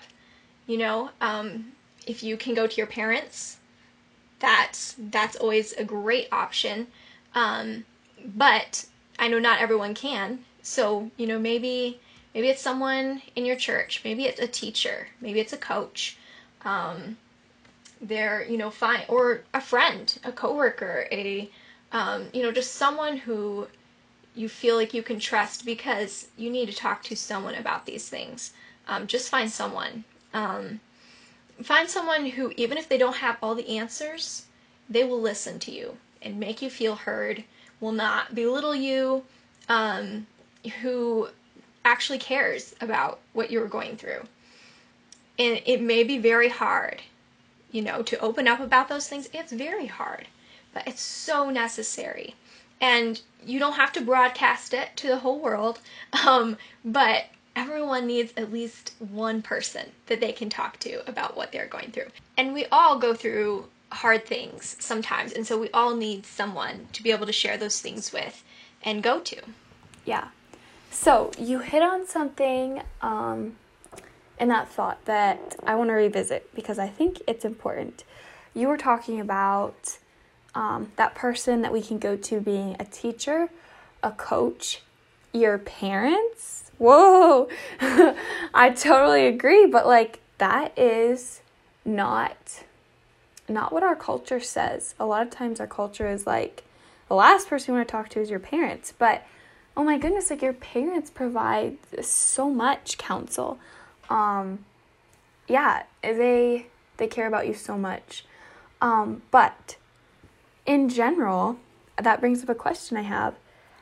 You 0.66 0.78
know, 0.78 1.10
um, 1.20 1.72
if 2.06 2.22
you 2.22 2.36
can 2.36 2.54
go 2.54 2.66
to 2.66 2.76
your 2.76 2.86
parents, 2.86 3.58
that's 4.40 4.96
that's 4.98 5.36
always 5.36 5.72
a 5.74 5.84
great 5.84 6.28
option. 6.32 6.88
Um, 7.34 7.84
but 8.24 8.86
I 9.18 9.28
know 9.28 9.38
not 9.38 9.60
everyone 9.60 9.94
can. 9.94 10.44
So 10.62 11.10
you 11.16 11.26
know 11.26 11.38
maybe 11.38 12.00
maybe 12.34 12.48
it's 12.48 12.62
someone 12.62 13.22
in 13.36 13.44
your 13.44 13.56
church, 13.56 14.00
maybe 14.04 14.24
it's 14.24 14.40
a 14.40 14.48
teacher, 14.48 15.08
maybe 15.20 15.40
it's 15.40 15.52
a 15.52 15.58
coach. 15.58 16.16
Um, 16.64 17.18
they're 18.00 18.44
you 18.48 18.58
know 18.58 18.70
fine 18.70 19.04
or 19.08 19.42
a 19.52 19.60
friend, 19.60 20.18
a 20.24 20.32
coworker, 20.32 21.06
a 21.12 21.50
um, 21.92 22.26
you 22.32 22.42
know 22.42 22.50
just 22.50 22.74
someone 22.74 23.16
who 23.16 23.66
you 24.34 24.48
feel 24.48 24.76
like 24.76 24.92
you 24.94 25.02
can 25.02 25.20
trust 25.20 25.64
because 25.64 26.26
you 26.36 26.50
need 26.50 26.66
to 26.66 26.74
talk 26.74 27.02
to 27.04 27.14
someone 27.14 27.54
about 27.54 27.86
these 27.86 28.08
things. 28.08 28.52
Um, 28.86 29.06
just 29.06 29.28
find 29.28 29.50
someone. 29.50 30.04
Um, 30.32 30.80
find 31.62 31.88
someone 31.88 32.26
who, 32.26 32.52
even 32.56 32.78
if 32.78 32.88
they 32.88 32.98
don't 32.98 33.16
have 33.16 33.36
all 33.42 33.54
the 33.54 33.78
answers, 33.78 34.46
they 34.88 35.04
will 35.04 35.20
listen 35.20 35.58
to 35.60 35.70
you 35.70 35.96
and 36.20 36.38
make 36.38 36.62
you 36.62 36.70
feel 36.70 36.94
heard, 36.96 37.44
will 37.80 37.92
not 37.92 38.34
belittle 38.34 38.74
you, 38.74 39.24
um, 39.68 40.26
who 40.82 41.28
actually 41.84 42.18
cares 42.18 42.74
about 42.80 43.20
what 43.32 43.50
you're 43.50 43.68
going 43.68 43.96
through. 43.96 44.22
And 45.38 45.60
it 45.66 45.82
may 45.82 46.04
be 46.04 46.18
very 46.18 46.48
hard, 46.48 47.02
you 47.70 47.82
know, 47.82 48.02
to 48.02 48.18
open 48.20 48.48
up 48.48 48.60
about 48.60 48.88
those 48.88 49.08
things. 49.08 49.28
It's 49.32 49.52
very 49.52 49.86
hard, 49.86 50.26
but 50.72 50.86
it's 50.86 51.02
so 51.02 51.50
necessary. 51.50 52.34
And 52.80 53.20
you 53.44 53.58
don't 53.58 53.74
have 53.74 53.92
to 53.92 54.00
broadcast 54.00 54.74
it 54.74 54.96
to 54.96 55.08
the 55.08 55.18
whole 55.18 55.40
world, 55.40 55.80
um, 56.26 56.56
but 56.84 57.26
everyone 57.56 58.06
needs 58.06 58.32
at 58.36 58.52
least 58.52 58.94
one 58.98 59.42
person 59.42 59.86
that 60.06 60.20
they 60.20 60.32
can 60.32 60.48
talk 60.48 60.78
to 60.80 61.08
about 61.08 61.36
what 61.36 61.52
they're 61.52 61.66
going 61.66 61.90
through. 61.90 62.08
And 62.36 62.52
we 62.52 62.66
all 62.66 62.98
go 62.98 63.14
through 63.14 63.66
hard 63.92 64.26
things 64.26 64.76
sometimes, 64.80 65.32
and 65.32 65.46
so 65.46 65.58
we 65.58 65.70
all 65.70 65.94
need 65.94 66.26
someone 66.26 66.88
to 66.92 67.02
be 67.02 67.10
able 67.10 67.26
to 67.26 67.32
share 67.32 67.56
those 67.56 67.80
things 67.80 68.12
with 68.12 68.42
and 68.82 69.02
go 69.02 69.20
to. 69.20 69.40
Yeah. 70.04 70.28
So 70.90 71.30
you 71.38 71.60
hit 71.60 71.82
on 71.82 72.06
something 72.06 72.82
um, 73.02 73.56
in 74.38 74.48
that 74.48 74.68
thought 74.68 75.04
that 75.04 75.56
I 75.66 75.74
want 75.74 75.90
to 75.90 75.94
revisit 75.94 76.54
because 76.54 76.78
I 76.78 76.88
think 76.88 77.22
it's 77.26 77.44
important. 77.44 78.04
You 78.54 78.68
were 78.68 78.76
talking 78.76 79.20
about 79.20 79.98
um, 80.54 80.92
that 80.96 81.14
person 81.14 81.62
that 81.62 81.72
we 81.72 81.82
can 81.82 81.98
go 81.98 82.16
to 82.16 82.40
being 82.40 82.76
a 82.78 82.84
teacher, 82.84 83.48
a 84.02 84.12
coach, 84.12 84.82
your 85.32 85.58
parents. 85.58 86.63
Whoa, 86.78 87.48
I 88.54 88.70
totally 88.70 89.26
agree. 89.26 89.66
But 89.66 89.86
like 89.86 90.20
that 90.38 90.76
is 90.78 91.40
not 91.84 92.64
not 93.48 93.72
what 93.72 93.82
our 93.82 93.96
culture 93.96 94.40
says. 94.40 94.94
A 94.98 95.06
lot 95.06 95.22
of 95.22 95.30
times 95.30 95.60
our 95.60 95.66
culture 95.66 96.08
is 96.08 96.26
like 96.26 96.64
the 97.08 97.14
last 97.14 97.48
person 97.48 97.72
you 97.74 97.78
want 97.78 97.88
to 97.88 97.92
talk 97.92 98.08
to 98.10 98.20
is 98.20 98.30
your 98.30 98.40
parents, 98.40 98.92
but 98.98 99.26
oh 99.76 99.84
my 99.84 99.98
goodness, 99.98 100.30
like 100.30 100.42
your 100.42 100.52
parents 100.52 101.10
provide 101.10 101.76
so 102.02 102.48
much 102.50 102.96
counsel. 102.96 103.58
Um, 104.08 104.64
yeah, 105.48 105.84
they 106.02 106.66
they 106.96 107.06
care 107.06 107.26
about 107.26 107.46
you 107.46 107.54
so 107.54 107.76
much. 107.76 108.24
Um, 108.80 109.22
but 109.30 109.76
in 110.66 110.88
general, 110.88 111.58
that 112.00 112.20
brings 112.20 112.42
up 112.42 112.48
a 112.48 112.54
question 112.54 112.96
I 112.96 113.02
have. 113.02 113.34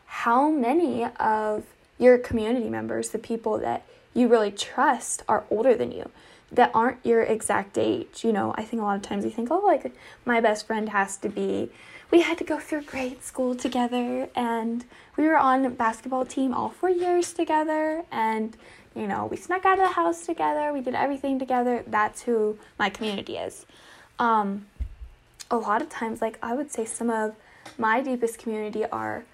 How 0.07 0.51
many 0.51 1.05
of 1.05 1.65
your 1.99 2.19
community 2.19 2.69
members, 2.69 3.11
the 3.11 3.19
people 3.19 3.59
that 3.59 3.85
you 4.15 4.29
really 4.29 4.51
trust, 4.51 5.23
are 5.29 5.45
older 5.51 5.75
than 5.75 5.93
you? 5.93 6.11
That 6.51 6.71
aren't 6.75 7.05
your 7.05 7.23
exact 7.23 7.79
age. 7.79 8.25
You 8.25 8.33
know, 8.33 8.55
I 8.59 8.65
think 8.65 8.83
a 8.83 8.85
lot 8.85 8.97
of 8.97 9.03
times 9.03 9.25
you 9.25 9.31
think, 9.31 9.51
oh, 9.51 9.61
like 9.65 9.95
my 10.25 10.41
best 10.41 10.67
friend 10.67 10.91
has 10.91 11.17
to 11.19 11.29
be 11.29 11.71
we 12.13 12.21
had 12.21 12.37
to 12.37 12.45
go 12.45 12.61
through 12.61 12.83
grade 12.83 13.25
school 13.25 13.55
together 13.57 14.29
and 14.37 14.85
we 15.17 15.27
were 15.27 15.39
on 15.39 15.75
basketball 15.75 16.27
team 16.27 16.53
all 16.53 16.69
four 16.69 16.91
years 16.91 17.33
together 17.33 18.05
and 18.13 18.57
you 18.95 19.07
know 19.07 19.27
we 19.27 19.37
snuck 19.37 19.65
out 19.65 19.79
of 19.79 19.85
the 19.89 19.95
house 19.95 20.27
together 20.27 20.73
we 20.73 20.81
did 20.83 20.95
everything 20.95 21.39
together 21.39 21.83
that's 21.87 22.23
who 22.23 22.57
my 22.79 22.91
community 22.91 23.39
is 23.39 23.65
um, 24.19 24.67
a 25.51 25.57
lot 25.57 25.81
of 25.83 25.89
times 25.89 26.21
like 26.21 26.39
i 26.43 26.55
would 26.55 26.71
say 26.71 26.85
some 26.85 27.11
of 27.11 27.35
my 27.79 28.01
deepest 28.03 28.39
community 28.39 28.85
are 28.87 29.25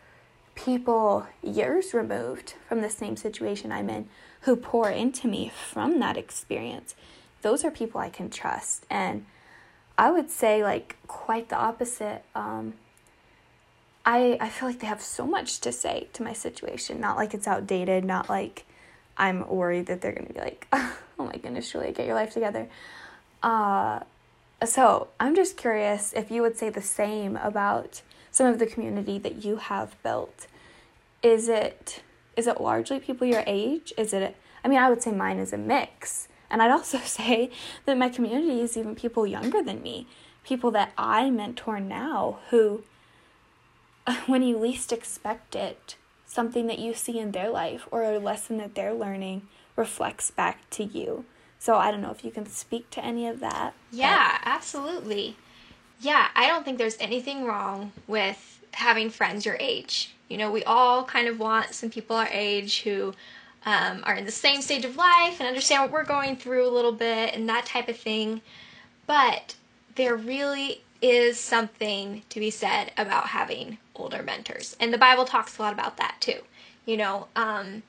people 0.65 1.27
years 1.43 1.95
removed 1.95 2.55
from 2.69 2.81
the 2.81 2.91
same 2.91 3.17
situation 3.17 3.71
i'm 3.71 3.89
in 3.89 4.09
who 4.43 4.57
pour 4.57 4.91
into 4.91 5.29
me 5.29 5.51
from 5.71 5.99
that 6.01 6.17
experience 6.17 6.95
those 7.43 7.65
are 7.65 7.71
people 7.71 8.01
i 8.01 8.11
can 8.11 8.29
trust 8.29 8.85
and 8.91 9.25
I 9.99 10.13
would 10.13 10.31
say 10.31 10.63
like 10.63 10.97
quite 11.09 11.49
the 11.49 11.57
opposite. 11.57 12.23
Um, 12.35 12.75
I 14.07 14.39
I 14.41 14.49
feel 14.49 14.69
like 14.69 14.79
they 14.79 14.87
have 14.87 15.03
so 15.03 15.27
much 15.27 15.61
to 15.61 15.73
say 15.73 16.09
to 16.13 16.23
my 16.23 16.33
situation. 16.33 17.01
Not 17.01 17.17
like 17.17 17.35
it's 17.35 17.49
outdated. 17.49 18.05
Not 18.05 18.29
like 18.29 18.65
I'm 19.17 19.47
worried 19.49 19.87
that 19.87 20.01
they're 20.01 20.13
gonna 20.13 20.33
be 20.33 20.41
like, 20.41 20.69
oh 20.73 20.95
my 21.19 21.33
goodness, 21.33 21.71
Julia, 21.73 21.91
get 21.91 22.07
your 22.07 22.15
life 22.15 22.33
together. 22.33 22.69
Uh, 23.43 24.01
so 24.65 25.09
I'm 25.19 25.35
just 25.35 25.57
curious 25.57 26.13
if 26.13 26.31
you 26.31 26.43
would 26.43 26.57
say 26.57 26.71
the 26.71 26.83
same 26.83 27.37
about 27.37 28.03
some 28.39 28.47
of 28.47 28.61
the 28.61 28.67
community 28.67 29.19
that 29.19 29.45
you 29.45 29.57
have 29.57 30.01
built. 30.05 30.47
Is 31.23 31.49
it 31.49 32.03
is 32.37 32.47
it 32.47 32.61
largely 32.61 33.01
people 33.01 33.27
your 33.27 33.43
age? 33.49 33.93
Is 33.99 34.13
it? 34.13 34.37
I 34.65 34.69
mean, 34.69 34.79
I 34.79 34.89
would 34.89 35.03
say 35.03 35.11
mine 35.11 35.39
is 35.39 35.53
a 35.53 35.59
mix. 35.59 36.29
And 36.49 36.63
I'd 36.63 36.71
also 36.71 36.99
say 37.19 37.51
that 37.85 37.99
my 37.99 38.09
community 38.09 38.61
is 38.61 38.77
even 38.77 38.95
people 38.95 39.27
younger 39.27 39.61
than 39.63 39.83
me, 39.83 40.07
people 40.45 40.71
that 40.71 40.93
I 40.97 41.31
mentor 41.31 41.81
now 41.81 42.39
who, 42.51 42.85
when 44.27 44.45
you 44.45 44.57
least 44.57 44.93
expect 44.93 45.57
it, 45.57 45.97
something 46.25 46.69
that 46.69 46.79
you 46.79 46.95
see 46.95 47.19
in 47.19 47.33
their 47.33 47.51
life 47.51 47.89
or 47.91 48.05
a 48.05 48.21
lesson 48.21 48.59
that 48.59 48.77
they're 48.77 48.95
learning 48.95 49.49
reflects 49.75 50.31
back 50.31 50.71
to 50.71 50.85
you. 50.85 51.25
So 51.59 51.75
I 51.75 51.91
don't 51.91 52.03
know 52.03 52.13
if 52.13 52.25
you 52.25 52.31
can 52.31 52.47
speak 52.47 52.89
to 52.91 53.05
any 53.05 53.27
of 53.27 53.41
that. 53.41 53.75
Yeah, 53.91 54.39
absolutely. 54.45 55.37
Yeah, 56.01 56.29
I 56.35 56.47
don't 56.47 56.65
think 56.65 56.79
there's 56.79 56.97
anything 57.01 57.45
wrong 57.45 57.93
with 58.07 58.61
having 58.73 59.11
friends 59.11 59.45
your 59.45 59.57
age. 59.59 60.15
You 60.29 60.37
know, 60.37 60.51
we 60.51 60.63
all 60.65 61.05
kind 61.05 61.27
of 61.27 61.39
want 61.39 61.75
some 61.75 61.91
people 61.91 62.17
our 62.17 62.29
age 62.31 62.83
who 62.83 63.15
um, 63.67 64.03
are 64.05 64.15
in 64.15 64.25
the 64.25 64.31
same 64.31 64.63
stage 64.63 64.85
of 64.85 64.97
life 64.97 65.41
and 65.41 65.49
understand 65.49 65.83
what 65.83 65.91
we're 65.91 66.05
going 66.05 66.37
through 66.37 66.67
a 66.67 66.71
little 66.71 66.93
bit 66.93 67.35
and 67.35 67.49
that 67.49 67.67
type 67.67 67.89
of 67.89 67.97
thing. 67.97 68.41
But 69.07 69.57
there 69.97 70.15
really 70.15 70.83
is 71.03 71.39
something 71.39 72.23
to 72.29 72.41
be 72.41 72.51
said 72.51 72.93
about 72.97 73.29
having 73.29 73.79
older 73.97 74.23
mentors. 74.23 74.77
And 74.79 74.93
the 74.93 74.99
Bible 74.99 75.25
talks 75.25 75.59
a 75.59 75.63
lot 75.63 75.73
about 75.73 75.97
that 75.97 76.17
too. 76.21 76.41
You 76.87 76.97
know, 76.97 77.29
um, 77.35 77.83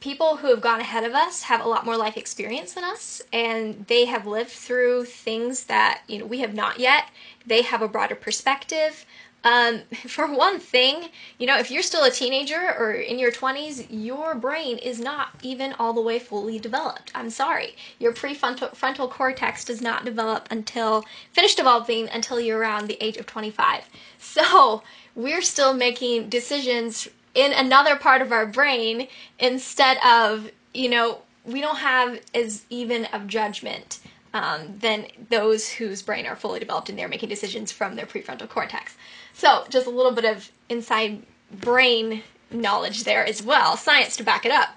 people 0.00 0.36
who 0.36 0.48
have 0.48 0.60
gone 0.60 0.80
ahead 0.80 1.04
of 1.04 1.12
us 1.12 1.42
have 1.42 1.64
a 1.64 1.68
lot 1.68 1.84
more 1.84 1.96
life 1.96 2.16
experience 2.16 2.72
than 2.72 2.84
us 2.84 3.22
and 3.32 3.86
they 3.86 4.06
have 4.06 4.26
lived 4.26 4.50
through 4.50 5.04
things 5.04 5.64
that 5.64 6.02
you 6.08 6.18
know 6.18 6.26
we 6.26 6.40
have 6.40 6.54
not 6.54 6.78
yet 6.78 7.04
they 7.46 7.62
have 7.62 7.82
a 7.82 7.88
broader 7.88 8.14
perspective 8.14 9.04
um, 9.44 9.80
for 10.06 10.26
one 10.26 10.58
thing, 10.58 11.08
you 11.38 11.46
know, 11.46 11.58
if 11.58 11.70
you're 11.70 11.82
still 11.82 12.04
a 12.04 12.10
teenager 12.10 12.74
or 12.78 12.92
in 12.92 13.18
your 13.18 13.32
20s, 13.32 13.86
your 13.90 14.34
brain 14.34 14.78
is 14.78 15.00
not 15.00 15.28
even 15.42 15.74
all 15.78 15.92
the 15.92 16.00
way 16.00 16.18
fully 16.18 16.58
developed. 16.58 17.10
I'm 17.14 17.30
sorry. 17.30 17.76
Your 17.98 18.12
prefrontal 18.12 18.74
frontal 18.74 19.08
cortex 19.08 19.64
does 19.64 19.80
not 19.80 20.04
develop 20.04 20.48
until, 20.50 21.04
finish 21.32 21.54
developing 21.54 22.08
until 22.08 22.40
you're 22.40 22.58
around 22.58 22.86
the 22.88 23.02
age 23.02 23.16
of 23.16 23.26
25. 23.26 23.84
So 24.18 24.82
we're 25.14 25.42
still 25.42 25.72
making 25.72 26.28
decisions 26.28 27.08
in 27.40 27.52
another 27.54 27.96
part 27.96 28.20
of 28.20 28.32
our 28.32 28.46
brain 28.46 29.08
instead 29.38 29.96
of, 30.04 30.50
you 30.74 30.90
know, 30.90 31.22
we 31.44 31.62
don't 31.62 31.78
have 31.78 32.20
as 32.34 32.64
even 32.68 33.06
of 33.06 33.26
judgment 33.26 33.98
um, 34.34 34.78
than 34.78 35.06
those 35.30 35.66
whose 35.68 36.02
brain 36.02 36.26
are 36.26 36.36
fully 36.36 36.60
developed 36.60 36.90
and 36.90 36.98
they're 36.98 37.08
making 37.08 37.30
decisions 37.30 37.72
from 37.72 37.96
their 37.96 38.04
prefrontal 38.04 38.48
cortex. 38.48 38.94
So, 39.32 39.64
just 39.70 39.86
a 39.86 39.90
little 39.90 40.12
bit 40.12 40.26
of 40.26 40.50
inside 40.68 41.22
brain 41.50 42.22
knowledge 42.50 43.04
there 43.04 43.24
as 43.24 43.42
well, 43.42 43.76
science 43.76 44.16
to 44.16 44.22
back 44.22 44.44
it 44.44 44.52
up. 44.52 44.68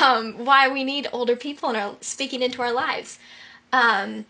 Um, 0.00 0.44
why 0.44 0.68
we 0.68 0.84
need 0.84 1.08
older 1.12 1.34
people 1.34 1.70
and 1.70 1.78
are 1.78 1.96
speaking 2.00 2.40
into 2.40 2.62
our 2.62 2.72
lives. 2.72 3.18
Um, 3.72 4.26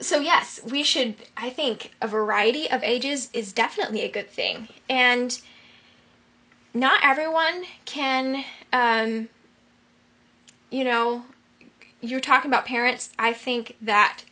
so 0.00 0.20
yes, 0.20 0.60
we 0.68 0.82
should. 0.82 1.14
I 1.36 1.50
think 1.50 1.92
a 2.02 2.08
variety 2.08 2.70
of 2.70 2.82
ages 2.82 3.30
is 3.32 3.52
definitely 3.52 4.02
a 4.02 4.10
good 4.10 4.28
thing, 4.28 4.68
and 4.90 5.40
not 6.74 7.00
everyone 7.02 7.64
can. 7.84 8.44
Um, 8.72 9.28
you 10.70 10.84
know, 10.84 11.24
you're 12.00 12.20
talking 12.20 12.50
about 12.50 12.66
parents. 12.66 13.10
I 13.18 13.32
think 13.32 13.76
that 13.82 14.24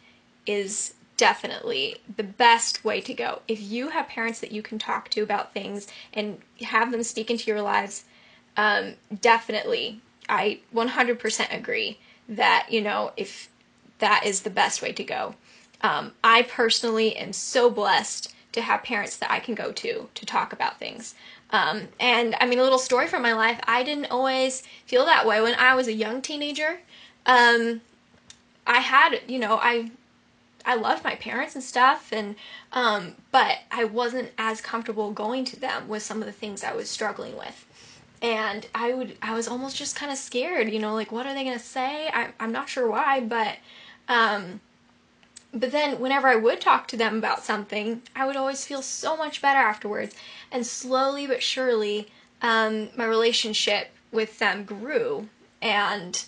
is 0.47 0.95
definitely 1.17 1.97
the 2.17 2.23
best 2.23 2.83
way 2.83 3.01
to 3.03 3.13
go. 3.13 3.43
If 3.47 3.61
you 3.61 3.91
have 3.91 4.09
parents 4.09 4.41
that 4.41 4.53
you 4.53 4.63
can 4.63 4.79
talk 4.79 5.11
to 5.11 5.21
about 5.21 5.53
things 5.53 5.87
and 6.15 6.39
have 6.63 6.91
them 6.91 7.03
speak 7.03 7.31
into 7.31 7.51
your 7.51 7.61
lives, 7.61 8.05
um, 8.57 8.95
definitely, 9.21 10.01
I 10.31 10.61
100% 10.75 11.55
agree 11.55 11.99
that, 12.29 12.69
you 12.71 12.81
know, 12.81 13.13
if 13.19 13.51
that 13.99 14.25
is 14.25 14.41
the 14.41 14.51
best 14.51 14.81
way 14.81 14.93
to 14.93 15.05
go. 15.05 15.35
Um, 15.83 16.13
I 16.25 16.43
personally 16.43 17.17
am 17.17 17.35
so 17.35 17.69
blessed 17.69 18.33
to 18.53 18.63
have 18.63 18.83
parents 18.83 19.17
that 19.19 19.31
I 19.31 19.41
can 19.41 19.55
go 19.55 19.73
to 19.73 20.09
to 20.15 20.27
talk 20.27 20.53
about 20.53 20.79
things. 20.79 21.15
Um, 21.53 21.89
and 21.99 22.37
I 22.41 22.47
mean, 22.47 22.59
a 22.59 22.63
little 22.63 22.79
story 22.79 23.09
from 23.09 23.23
my 23.23 23.33
life 23.33 23.59
I 23.67 23.83
didn't 23.83 24.11
always 24.11 24.63
feel 24.87 25.05
that 25.07 25.27
way 25.27 25.41
when 25.41 25.55
I 25.55 25.75
was 25.75 25.89
a 25.89 25.93
young 25.93 26.23
teenager. 26.23 26.81
Um, 27.27 27.81
I 28.67 28.79
had, 28.79 29.21
you 29.27 29.39
know, 29.39 29.59
I 29.61 29.91
I 30.65 30.77
loved 30.77 31.05
my 31.05 31.17
parents 31.17 31.55
and 31.55 31.65
stuff 31.65 32.13
and 32.13 32.37
um, 32.73 33.15
but 33.33 33.59
I 33.71 33.85
wasn't 33.85 34.31
as 34.39 34.61
comfortable 34.61 35.11
going 35.13 35.45
to 35.47 35.59
them 35.59 35.89
with 35.89 36.03
some 36.03 36.21
of 36.21 36.27
the 36.27 36.33
things 36.33 36.63
I 36.63 36.75
was 36.75 36.89
struggling 36.91 37.37
with. 37.37 37.67
And 38.23 38.67
I 38.75 38.93
would 38.93 39.17
I 39.23 39.35
was 39.35 39.49
almost 39.49 39.77
just 39.77 39.97
kind 39.97 40.13
of 40.13 40.19
scared, 40.19 40.71
you 40.71 40.79
know, 40.79 40.95
like 40.95 41.11
what 41.11 41.27
are 41.27 41.35
they 41.35 41.45
to 41.45 41.59
say? 41.59 42.09
I 42.13 42.29
I'm 42.39 42.53
not 42.53 42.69
sure 42.69 42.89
why, 42.89 43.21
but 43.21 43.57
Um, 44.09 44.61
but 45.53 45.73
then 45.73 45.99
whenever 45.99 46.29
I 46.29 46.37
would 46.37 46.61
talk 46.61 46.87
to 46.89 46.97
them 46.97 47.19
about 47.19 47.45
something, 47.45 48.03
I 48.15 48.27
would 48.27 48.37
always 48.37 48.65
feel 48.65 48.83
so 48.83 49.17
much 49.17 49.43
better 49.43 49.59
afterwards. 49.59 50.15
And 50.53 50.67
slowly 50.67 51.27
but 51.27 51.43
surely, 51.43 52.09
um, 52.43 52.91
my 52.97 53.05
relationship 53.05 53.91
with 54.13 54.39
them 54.39 54.65
grew. 54.65 55.29
And 55.61 56.23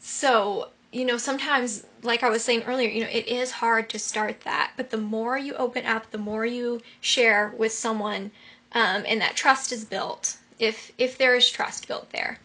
so, 0.00 0.70
you 0.92 1.04
know, 1.04 1.16
sometimes, 1.16 1.84
like 2.02 2.22
I 2.22 2.28
was 2.28 2.42
saying 2.42 2.64
earlier, 2.64 2.88
you 2.88 3.02
know, 3.02 3.10
it 3.10 3.28
is 3.28 3.52
hard 3.52 3.88
to 3.90 3.98
start 3.98 4.40
that. 4.42 4.72
But 4.76 4.90
the 4.90 4.98
more 4.98 5.38
you 5.38 5.54
open 5.54 5.86
up, 5.86 6.10
the 6.10 6.18
more 6.18 6.44
you 6.44 6.80
share 7.00 7.54
with 7.56 7.72
someone, 7.72 8.30
um, 8.72 9.04
and 9.06 9.20
that 9.20 9.36
trust 9.36 9.72
is 9.72 9.84
built, 9.84 10.38
if 10.58 10.92
if 10.98 11.16
there 11.16 11.36
is 11.36 11.50
trust 11.50 11.88
built 11.88 12.10
there, 12.10 12.38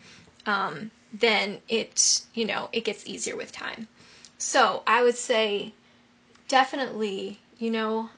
um, 0.46 0.92
then 1.12 1.60
it 1.68 2.22
you 2.34 2.46
know 2.46 2.70
it 2.72 2.86
gets 2.86 3.06
easier 3.06 3.36
with 3.36 3.52
time. 3.52 3.88
So 4.38 4.84
I 4.86 5.04
would 5.04 5.18
say 5.18 5.74
definitely, 6.48 7.40
you 7.58 7.72
know, 7.72 8.10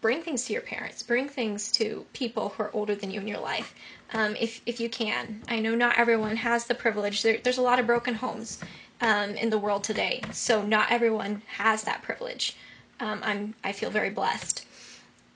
bring 0.00 0.22
things 0.22 0.44
to 0.44 0.52
your 0.52 0.62
parents, 0.62 1.02
bring 1.02 1.28
things 1.28 1.70
to 1.72 2.06
people 2.12 2.50
who 2.50 2.62
are 2.62 2.70
older 2.72 2.94
than 2.94 3.10
you 3.10 3.20
in 3.20 3.28
your 3.28 3.40
life, 3.40 3.74
um, 4.12 4.36
if 4.36 4.60
if 4.66 4.80
you 4.80 4.88
can. 4.88 5.42
I 5.48 5.60
know 5.60 5.74
not 5.74 5.98
everyone 5.98 6.36
has 6.36 6.66
the 6.66 6.74
privilege. 6.74 7.22
There, 7.22 7.38
there's 7.42 7.58
a 7.58 7.62
lot 7.62 7.78
of 7.78 7.86
broken 7.86 8.14
homes 8.14 8.58
um, 9.00 9.30
in 9.30 9.50
the 9.50 9.58
world 9.58 9.84
today, 9.84 10.22
so 10.32 10.62
not 10.62 10.90
everyone 10.90 11.42
has 11.46 11.82
that 11.84 12.02
privilege. 12.02 12.56
Um, 13.00 13.20
I'm 13.22 13.54
I 13.64 13.72
feel 13.72 13.90
very 13.90 14.10
blessed, 14.10 14.64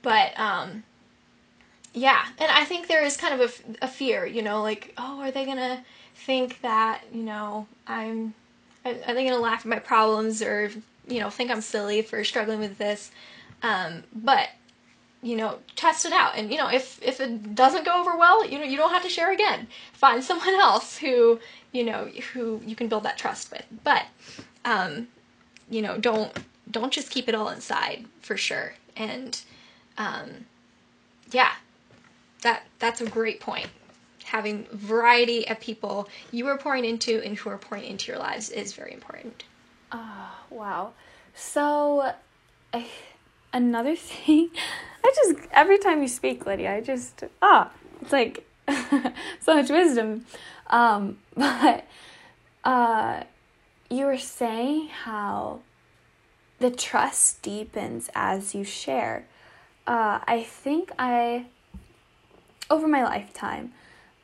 but 0.01 0.37
um, 0.39 0.83
yeah, 1.93 2.25
and 2.39 2.51
I 2.51 2.65
think 2.65 2.87
there 2.87 3.03
is 3.03 3.17
kind 3.17 3.39
of 3.39 3.63
a, 3.81 3.85
a 3.85 3.87
fear, 3.87 4.25
you 4.25 4.41
know, 4.41 4.61
like 4.61 4.93
oh, 4.97 5.21
are 5.21 5.31
they 5.31 5.45
gonna 5.45 5.83
think 6.15 6.61
that 6.61 7.03
you 7.11 7.23
know 7.23 7.67
I'm 7.87 8.33
are 8.85 9.13
they 9.13 9.23
gonna 9.23 9.39
laugh 9.39 9.61
at 9.61 9.65
my 9.65 9.79
problems 9.79 10.41
or 10.41 10.71
you 11.07 11.19
know 11.19 11.29
think 11.29 11.51
I'm 11.51 11.61
silly 11.61 12.01
for 12.01 12.23
struggling 12.23 12.59
with 12.59 12.77
this? 12.77 13.11
Um, 13.61 14.03
but 14.13 14.49
you 15.21 15.37
know, 15.37 15.59
test 15.77 16.05
it 16.05 16.11
out, 16.11 16.35
and 16.35 16.51
you 16.51 16.57
know 16.57 16.67
if 16.67 17.01
if 17.01 17.19
it 17.21 17.55
doesn't 17.55 17.85
go 17.85 17.99
over 17.99 18.17
well, 18.17 18.45
you 18.45 18.59
know 18.59 18.65
you 18.65 18.77
don't 18.77 18.91
have 18.91 19.03
to 19.03 19.09
share 19.09 19.31
again. 19.31 19.67
Find 19.93 20.23
someone 20.23 20.55
else 20.55 20.97
who 20.97 21.39
you 21.71 21.83
know 21.83 22.09
who 22.33 22.61
you 22.65 22.75
can 22.75 22.87
build 22.87 23.03
that 23.03 23.17
trust 23.17 23.51
with. 23.51 23.65
But 23.83 24.05
um, 24.65 25.07
you 25.69 25.81
know 25.81 25.97
don't 25.97 26.31
don't 26.69 26.91
just 26.91 27.09
keep 27.09 27.29
it 27.29 27.35
all 27.35 27.49
inside 27.49 28.05
for 28.21 28.37
sure. 28.37 28.73
And 28.95 29.39
um, 29.97 30.45
yeah, 31.31 31.53
that 32.41 32.63
that's 32.79 33.01
a 33.01 33.07
great 33.07 33.39
point 33.39 33.69
having 34.23 34.65
variety 34.71 35.47
of 35.47 35.59
people 35.59 36.07
you 36.31 36.47
are 36.47 36.57
pouring 36.57 36.85
into 36.85 37.21
and 37.23 37.37
who 37.37 37.49
are 37.49 37.57
pouring 37.57 37.85
into 37.85 38.11
your 38.11 38.19
lives 38.19 38.49
is 38.49 38.73
very 38.73 38.93
important. 38.93 39.43
Oh, 39.91 40.31
wow. 40.49 40.93
So, 41.35 42.13
I, 42.73 42.87
another 43.51 43.95
thing, 43.95 44.49
I 45.03 45.13
just, 45.15 45.47
every 45.51 45.77
time 45.77 46.01
you 46.01 46.07
speak, 46.07 46.45
Lydia, 46.45 46.75
I 46.75 46.81
just, 46.81 47.23
ah, 47.41 47.71
it's 48.01 48.11
like 48.11 48.47
so 49.39 49.55
much 49.55 49.69
wisdom. 49.69 50.25
Um, 50.67 51.17
but, 51.35 51.85
uh, 52.63 53.23
you 53.89 54.05
were 54.05 54.17
saying 54.17 54.87
how 54.87 55.59
the 56.59 56.71
trust 56.71 57.41
deepens 57.41 58.09
as 58.15 58.55
you 58.55 58.63
share. 58.63 59.25
Uh, 59.85 60.19
I 60.25 60.43
think 60.43 60.91
I, 60.97 61.45
over 62.69 62.87
my 62.87 63.03
lifetime, 63.03 63.73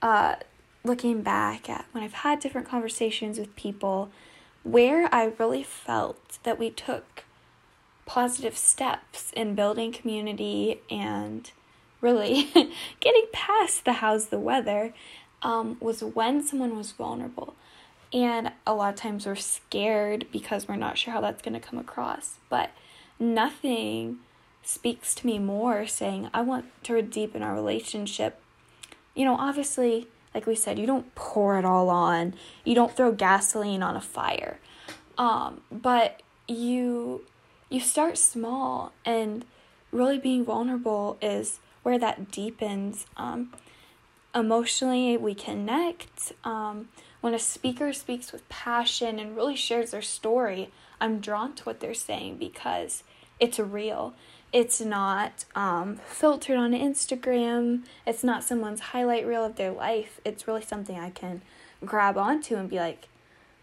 uh, 0.02 0.36
looking 0.84 1.22
back 1.22 1.70
at 1.70 1.86
when 1.92 2.04
I've 2.04 2.14
had 2.14 2.40
different 2.40 2.68
conversations 2.68 3.38
with 3.38 3.56
people 3.56 4.10
where 4.64 5.14
I 5.14 5.34
really 5.38 5.64
felt 5.64 6.40
that 6.44 6.60
we 6.60 6.70
took 6.70 7.24
positive 8.06 8.58
steps 8.58 9.32
in 9.36 9.56
building 9.56 9.92
community 9.92 10.82
and 10.90 11.52
really 12.02 12.50
getting 13.00 13.26
past 13.32 13.86
the 13.86 13.94
how's 13.94 14.28
the 14.28 14.40
weather 14.40 14.94
um, 15.42 15.78
was 15.80 16.04
when 16.04 16.44
someone 16.44 16.76
was 16.76 16.92
vulnerable. 16.92 17.56
And 18.12 18.52
a 18.66 18.74
lot 18.74 18.94
of 18.94 19.00
times 19.00 19.26
we're 19.26 19.36
scared 19.36 20.26
because 20.32 20.68
we're 20.68 20.76
not 20.76 20.98
sure 20.98 21.14
how 21.14 21.22
that's 21.22 21.42
going 21.42 21.54
to 21.54 21.66
come 21.66 21.78
across. 21.78 22.38
But 22.50 22.72
nothing 23.20 24.18
speaks 24.64 25.14
to 25.16 25.28
me 25.28 25.38
more 25.38 25.86
saying, 25.86 26.30
I 26.34 26.42
want 26.42 26.66
to 26.84 27.02
deepen 27.02 27.44
our 27.44 27.54
relationship 27.54 28.42
you 29.20 29.26
know, 29.26 29.36
obviously, 29.36 30.08
like 30.34 30.48
we 30.48 30.56
said, 30.56 30.80
you 30.80 30.86
don't 30.86 31.14
pour 31.14 31.60
it 31.60 31.66
all 31.66 31.90
on. 31.90 32.36
You 32.64 32.74
don't 32.74 32.96
throw 32.96 33.12
gasoline 33.12 33.84
on 33.84 33.98
a 33.98 34.02
fire. 34.02 34.60
Um, 35.18 35.60
but 35.70 36.22
you 36.48 37.26
you 37.70 37.82
start 37.82 38.18
small 38.18 38.94
and 39.04 39.44
really 39.92 40.20
being 40.20 40.46
vulnerable 40.46 41.18
is 41.22 41.60
where 41.84 42.00
that 42.00 42.32
deepens. 42.32 43.08
Um, 43.18 43.52
emotionally, 44.34 45.18
we 45.18 45.36
connect. 45.36 46.32
Um, 46.46 46.88
when 47.20 47.34
a 47.34 47.40
speaker 47.40 47.92
speaks 47.92 48.32
with 48.32 48.48
passion 48.48 49.20
and 49.20 49.36
really 49.36 49.58
shares 49.58 49.92
their 49.92 50.02
story, 50.02 50.72
I'm 51.02 51.20
drawn 51.20 51.56
to 51.56 51.64
what 51.66 51.82
they're 51.82 51.94
saying 51.94 52.38
because 52.38 53.04
it's 53.38 53.60
real. 53.60 54.14
It's 54.52 54.82
not 54.82 55.46
um, 55.56 55.98
filtered 56.08 56.58
on 56.58 56.72
Instagram. 56.72 57.84
It's 58.08 58.24
not 58.24 58.44
someone's 58.44 58.80
highlight 58.80 59.28
reel 59.28 59.46
of 59.46 59.56
their 59.58 59.72
life. 59.72 60.20
It's 60.26 60.48
really 60.48 60.64
something 60.64 60.98
I 60.98 61.12
can 61.12 61.42
grab 61.86 62.18
onto 62.18 62.56
and 62.56 62.70
be 62.70 62.78
like, 62.78 63.08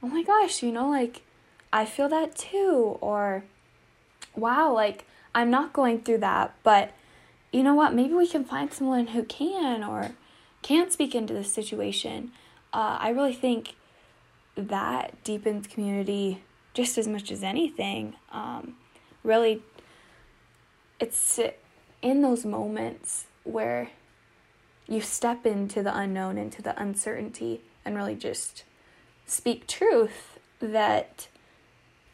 oh 0.03 0.09
my 0.09 0.23
gosh, 0.23 0.63
you 0.63 0.71
know, 0.71 0.89
like 0.89 1.23
I 1.73 1.85
feel 1.85 2.09
that 2.09 2.37
too. 2.37 2.99
Or 3.01 3.45
wow, 4.37 4.73
like 4.73 5.05
I'm 5.35 5.51
not 5.51 5.73
going 5.73 6.03
through 6.03 6.19
that, 6.19 6.55
but 6.63 6.93
you 7.53 7.63
know 7.63 7.75
what? 7.75 7.95
Maybe 7.95 8.15
we 8.15 8.29
can 8.29 8.45
find 8.45 8.73
someone 8.73 9.09
who 9.09 9.25
can 9.25 9.83
or 9.83 10.13
can 10.63 10.91
speak 10.91 11.15
into 11.15 11.35
this 11.35 11.53
situation. 11.53 12.31
Uh, 12.73 12.99
I 13.01 13.11
really 13.11 13.35
think 13.35 13.75
that 14.57 15.23
deepens 15.25 15.67
community 15.67 16.43
just 16.75 16.97
as 16.97 17.09
much 17.09 17.31
as 17.31 17.43
anything. 17.43 18.15
Um, 18.31 18.77
really 19.25 19.63
it's 20.99 21.39
in 22.03 22.23
those 22.23 22.45
moments 22.45 23.27
where 23.45 23.91
you 24.89 25.01
step 25.01 25.45
into 25.45 25.83
the 25.83 25.97
unknown, 25.97 26.39
into 26.39 26.63
the 26.63 26.81
uncertainty, 26.81 27.61
and 27.85 27.97
really 27.97 28.15
just 28.15 28.65
speak 29.27 29.67
truth 29.67 30.39
that 30.61 31.29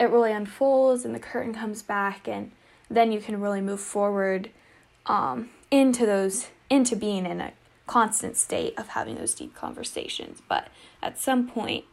it 0.00 0.10
really 0.10 0.32
unfolds 0.32 1.04
and 1.04 1.14
the 1.14 1.20
curtain 1.20 1.54
comes 1.54 1.82
back, 1.82 2.26
and 2.26 2.52
then 2.90 3.12
you 3.12 3.20
can 3.20 3.40
really 3.40 3.60
move 3.60 3.80
forward 3.80 4.50
um, 5.06 5.50
into 5.70 6.06
those, 6.06 6.48
into 6.70 6.96
being 6.96 7.26
in 7.26 7.40
a 7.40 7.52
constant 7.86 8.36
state 8.36 8.78
of 8.78 8.88
having 8.88 9.16
those 9.16 9.34
deep 9.34 9.54
conversations. 9.54 10.40
But 10.48 10.68
at 11.02 11.18
some 11.18 11.46
point, 11.46 11.84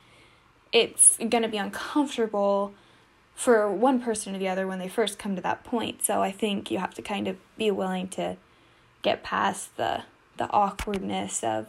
it's 0.71 1.17
going 1.17 1.43
to 1.43 1.49
be 1.49 1.58
uncomfortable 1.58 2.73
for 3.39 3.71
one 3.71 4.02
person 4.02 4.36
or 4.36 4.38
the 4.38 4.49
other 4.49 4.67
when 4.67 4.80
they 4.80 4.89
first 4.89 5.17
come 5.17 5.34
to 5.34 5.41
that 5.41 5.63
point. 5.63 6.04
So 6.04 6.21
I 6.21 6.30
think 6.30 6.69
you 6.69 6.78
have 6.78 6.93
to 6.95 7.02
kind 7.02 7.25
of 7.25 7.38
be 7.58 7.71
willing 7.71 8.10
to 8.10 8.36
get 9.02 9.23
past 9.23 9.78
the 9.78 10.04
the 10.36 10.52
awkwardness 10.52 11.41
of 11.41 11.67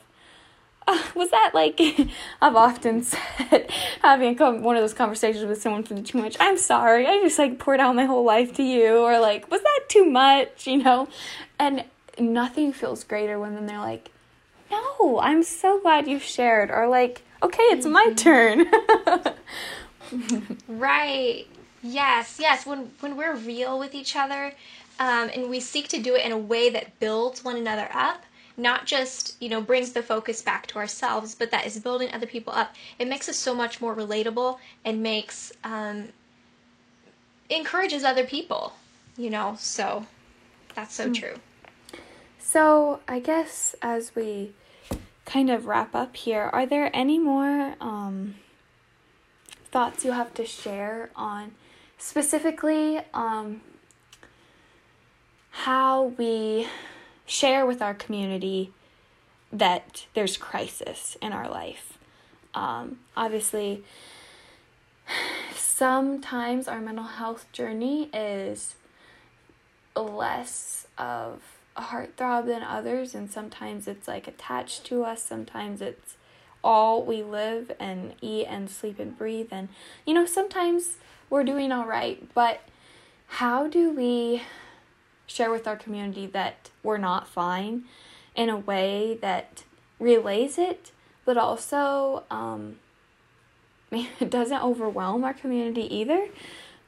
uh, 0.89 1.01
was 1.15 1.31
that 1.31 1.53
like 1.55 1.81
I've 2.43 2.57
often 2.57 3.03
said 3.05 3.71
having 4.03 4.37
one 4.37 4.75
of 4.75 4.83
those 4.83 4.95
conversations 4.95 5.45
with 5.45 5.63
someone 5.63 5.85
for 5.85 5.95
too 6.03 6.19
much. 6.19 6.37
I'm 6.41 6.59
sorry, 6.59 7.07
I 7.07 7.21
just 7.21 7.39
like 7.39 7.61
poured 7.61 7.79
out 7.79 7.95
my 7.95 8.05
whole 8.05 8.25
life 8.25 8.53
to 8.55 8.65
you, 8.65 8.97
or 8.99 9.21
like 9.21 9.49
was 9.49 9.63
that 9.63 9.81
too 9.89 10.05
much, 10.05 10.67
you 10.67 10.79
know? 10.79 11.07
And 11.61 11.85
nothing 12.19 12.73
feels 12.73 13.05
greater 13.05 13.39
when 13.39 13.55
then 13.55 13.67
they're 13.67 13.79
like, 13.79 14.11
no, 14.73 15.21
I'm 15.21 15.45
so 15.45 15.79
glad 15.79 16.09
you 16.09 16.19
shared, 16.19 16.73
or 16.73 16.89
like, 16.89 17.23
okay, 17.45 17.63
it's 17.63 17.87
my 17.87 18.13
mm-hmm. 18.13 18.67
turn. 19.15 19.37
right. 20.69 21.47
Yes, 21.83 22.39
yes. 22.39 22.67
When 22.67 22.91
when 23.01 23.17
we're 23.17 23.37
real 23.37 23.79
with 23.79 23.95
each 23.95 24.17
other, 24.17 24.53
um, 24.99 25.31
and 25.35 25.49
we 25.49 25.61
seek 25.61 25.89
to 25.89 25.99
do 25.99 26.15
it 26.15 26.25
in 26.25 26.33
a 26.33 26.39
way 26.39 26.71
that 26.71 26.99
builds 27.01 27.43
one 27.43 27.57
another 27.57 27.89
up, 27.93 28.25
not 28.57 28.87
just 28.87 29.37
you 29.41 29.49
know 29.49 29.61
brings 29.61 29.93
the 29.93 30.03
focus 30.03 30.43
back 30.43 30.67
to 30.69 30.79
ourselves, 30.79 31.35
but 31.35 31.51
that 31.51 31.67
is 31.67 31.79
building 31.79 32.11
other 32.13 32.27
people 32.27 32.53
up. 32.53 32.75
It 32.99 33.09
makes 33.09 33.29
us 33.29 33.37
so 33.37 33.55
much 33.55 33.81
more 33.81 33.95
relatable 33.95 34.59
and 34.85 35.03
makes 35.03 35.53
um, 35.65 36.09
encourages 37.49 38.05
other 38.05 38.25
people. 38.25 38.75
You 39.17 39.31
know, 39.31 39.57
so 39.59 40.07
that's 40.75 40.95
so 40.95 41.09
mm. 41.09 41.15
true. 41.15 41.35
So 42.39 43.01
I 43.09 43.21
guess 43.21 43.75
as 43.81 44.15
we 44.15 44.53
kind 45.25 45.51
of 45.51 45.67
wrap 45.67 45.95
up 45.95 46.17
here, 46.17 46.51
are 46.53 46.67
there 46.67 46.91
any 46.93 47.19
more 47.19 47.75
um, 47.81 48.35
thoughts 49.71 50.05
you 50.05 50.13
have 50.13 50.35
to 50.35 50.45
share 50.45 51.11
on? 51.15 51.53
Specifically 52.01 53.01
um, 53.13 53.61
how 55.51 56.05
we 56.19 56.67
share 57.27 57.65
with 57.67 57.81
our 57.83 57.95
community 57.95 58.73
that 59.53 60.07
there's 60.15 60.37
crisis 60.37 61.17
in 61.21 61.33
our 61.33 61.49
life. 61.49 61.99
Um, 62.55 63.01
obviously, 63.17 63.85
sometimes 65.55 66.67
our 66.67 66.81
mental 66.81 67.05
health 67.05 67.47
journey 67.53 68.09
is 68.15 68.77
less 69.95 70.87
of 70.97 71.43
a 71.77 71.83
heartthrob 71.83 72.47
than 72.47 72.63
others, 72.63 73.15
and 73.15 73.31
sometimes 73.31 73.87
it's 73.87 74.09
like 74.09 74.27
attached 74.27 74.85
to 74.87 75.05
us, 75.05 75.23
sometimes 75.23 75.83
it's 75.83 76.17
all 76.65 77.05
we 77.05 77.23
live 77.23 77.73
and 77.79 78.15
eat 78.21 78.47
and 78.47 78.71
sleep 78.71 78.99
and 78.99 79.17
breathe, 79.19 79.49
and 79.51 79.69
you 80.07 80.15
know, 80.15 80.27
sometimes 80.27 80.97
we're 81.31 81.45
doing 81.45 81.73
all 81.73 81.87
right, 81.87 82.23
but 82.35 82.61
how 83.29 83.69
do 83.69 83.93
we 83.93 84.43
share 85.27 85.51
with 85.51 85.67
our 85.67 85.77
community 85.77 86.27
that 86.27 86.71
we're 86.83 86.99
not 86.99 87.29
fine 87.29 87.85
in 88.35 88.49
a 88.49 88.57
way 88.57 89.17
that 89.23 89.63
relays 90.01 90.59
it, 90.59 90.91
but 91.25 91.39
also 91.39 92.25
um, 92.31 92.77
it 93.93 94.29
doesn't 94.29 94.63
overwhelm 94.63 95.25
our 95.25 95.33
community 95.33 95.83
either? 95.95 96.27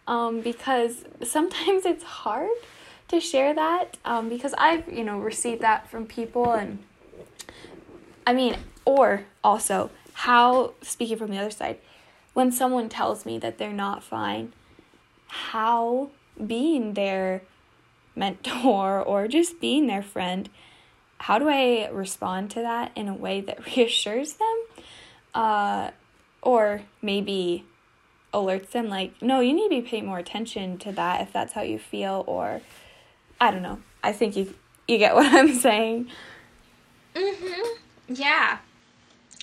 Um, 0.08 0.40
because 0.40 1.04
sometimes 1.22 1.86
it's 1.86 2.02
hard 2.02 2.50
to 3.06 3.20
share 3.20 3.54
that 3.54 3.98
um, 4.04 4.28
because 4.28 4.54
I've 4.58 4.92
you 4.92 5.04
know 5.04 5.20
received 5.20 5.60
that 5.62 5.88
from 5.88 6.06
people 6.06 6.52
and 6.52 6.80
I 8.26 8.32
mean 8.32 8.56
or 8.84 9.26
also 9.44 9.90
how 10.14 10.72
speaking 10.82 11.18
from 11.18 11.30
the 11.30 11.38
other 11.38 11.50
side 11.50 11.78
when 12.34 12.50
someone 12.50 12.88
tells 12.88 13.24
me 13.26 13.38
that 13.38 13.58
they're 13.58 13.72
not 13.72 14.02
fine 14.02 14.52
how 15.28 16.10
being 16.46 16.94
their 16.94 17.42
mentor 18.14 19.00
or 19.06 19.28
just 19.28 19.60
being 19.60 19.86
their 19.86 20.02
friend 20.02 20.48
how 21.18 21.38
do 21.38 21.48
I 21.48 21.88
respond 21.92 22.50
to 22.52 22.60
that 22.62 22.90
in 22.96 23.08
a 23.08 23.14
way 23.14 23.40
that 23.42 23.64
reassures 23.76 24.34
them 24.34 24.64
uh, 25.34 25.90
or 26.42 26.82
maybe 27.00 27.64
alerts 28.34 28.70
them 28.70 28.88
like 28.88 29.20
no 29.22 29.40
you 29.40 29.52
need 29.52 29.68
to 29.68 29.82
be 29.82 29.88
paying 29.88 30.06
more 30.06 30.18
attention 30.18 30.78
to 30.78 30.92
that 30.92 31.20
if 31.20 31.32
that's 31.32 31.52
how 31.52 31.62
you 31.62 31.78
feel 31.78 32.24
or 32.26 32.60
I 33.40 33.50
don't 33.50 33.62
know. 33.62 33.80
I 34.04 34.12
think 34.12 34.36
you 34.36 34.54
you 34.86 34.98
get 34.98 35.14
what 35.16 35.26
I'm 35.34 35.52
saying. 35.54 36.08
Mhm. 37.16 37.76
Yeah. 38.08 38.58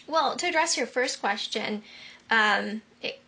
Well, 0.08 0.38
to 0.38 0.48
address 0.48 0.78
your 0.78 0.88
first 0.88 1.20
question, 1.20 1.84
um, 2.30 2.82
it, 3.02 3.20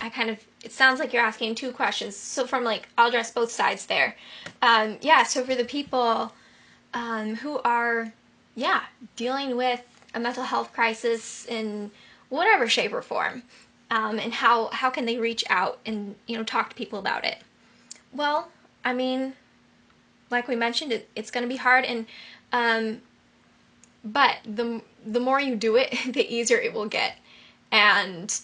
I 0.00 0.08
kind 0.08 0.30
of 0.30 0.38
it 0.62 0.72
sounds 0.72 1.00
like 1.00 1.12
you're 1.12 1.22
asking 1.22 1.54
two 1.54 1.72
questions. 1.72 2.16
So 2.16 2.46
from 2.46 2.64
like 2.64 2.88
I'll 2.98 3.08
address 3.08 3.30
both 3.30 3.50
sides 3.50 3.86
there. 3.86 4.16
Um, 4.62 4.98
yeah. 5.00 5.22
So 5.22 5.44
for 5.44 5.54
the 5.54 5.64
people 5.64 6.32
um, 6.94 7.36
who 7.36 7.58
are 7.60 8.12
yeah 8.54 8.82
dealing 9.16 9.56
with 9.56 9.82
a 10.14 10.20
mental 10.20 10.44
health 10.44 10.72
crisis 10.72 11.46
in 11.46 11.90
whatever 12.28 12.68
shape 12.68 12.92
or 12.92 13.02
form, 13.02 13.42
um, 13.90 14.18
and 14.18 14.32
how 14.32 14.68
how 14.68 14.90
can 14.90 15.04
they 15.06 15.18
reach 15.18 15.44
out 15.48 15.78
and 15.86 16.14
you 16.26 16.36
know 16.36 16.44
talk 16.44 16.70
to 16.70 16.74
people 16.76 16.98
about 16.98 17.24
it? 17.24 17.38
Well, 18.12 18.48
I 18.84 18.92
mean, 18.92 19.34
like 20.30 20.48
we 20.48 20.56
mentioned, 20.56 20.92
it, 20.92 21.08
it's 21.14 21.30
going 21.30 21.42
to 21.42 21.48
be 21.48 21.56
hard, 21.56 21.84
and 21.84 22.06
um, 22.52 23.02
but 24.04 24.38
the 24.44 24.82
the 25.04 25.20
more 25.20 25.40
you 25.40 25.56
do 25.56 25.76
it, 25.76 25.94
the 26.12 26.32
easier 26.32 26.58
it 26.58 26.72
will 26.72 26.88
get. 26.88 27.16
And 27.72 28.38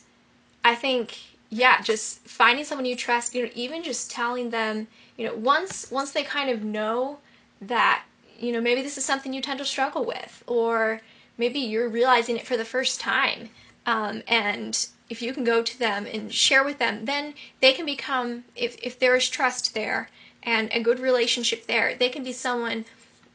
I 0.64 0.74
think, 0.74 1.18
yeah, 1.50 1.80
just 1.80 2.20
finding 2.20 2.64
someone 2.64 2.86
you 2.86 2.96
trust, 2.96 3.34
you 3.34 3.44
know, 3.44 3.50
even 3.54 3.82
just 3.82 4.10
telling 4.10 4.50
them, 4.50 4.88
you 5.16 5.26
know, 5.26 5.34
once 5.34 5.90
once 5.90 6.12
they 6.12 6.22
kind 6.22 6.50
of 6.50 6.62
know 6.62 7.18
that, 7.60 8.04
you 8.38 8.52
know, 8.52 8.60
maybe 8.60 8.82
this 8.82 8.98
is 8.98 9.04
something 9.04 9.32
you 9.32 9.40
tend 9.40 9.58
to 9.58 9.64
struggle 9.64 10.04
with, 10.04 10.42
or 10.46 11.00
maybe 11.38 11.58
you're 11.58 11.88
realizing 11.88 12.36
it 12.36 12.46
for 12.46 12.56
the 12.56 12.64
first 12.64 13.00
time, 13.00 13.48
um, 13.86 14.22
and 14.28 14.88
if 15.08 15.22
you 15.22 15.32
can 15.32 15.44
go 15.44 15.62
to 15.62 15.78
them 15.78 16.06
and 16.06 16.34
share 16.34 16.64
with 16.64 16.78
them, 16.78 17.04
then 17.04 17.34
they 17.60 17.72
can 17.72 17.86
become, 17.86 18.44
if 18.56 18.76
if 18.82 18.98
there 18.98 19.16
is 19.16 19.28
trust 19.28 19.74
there, 19.74 20.10
and 20.42 20.68
a 20.72 20.80
good 20.82 21.00
relationship 21.00 21.66
there. 21.66 21.94
They 21.94 22.08
can 22.08 22.24
be 22.24 22.32
someone, 22.32 22.84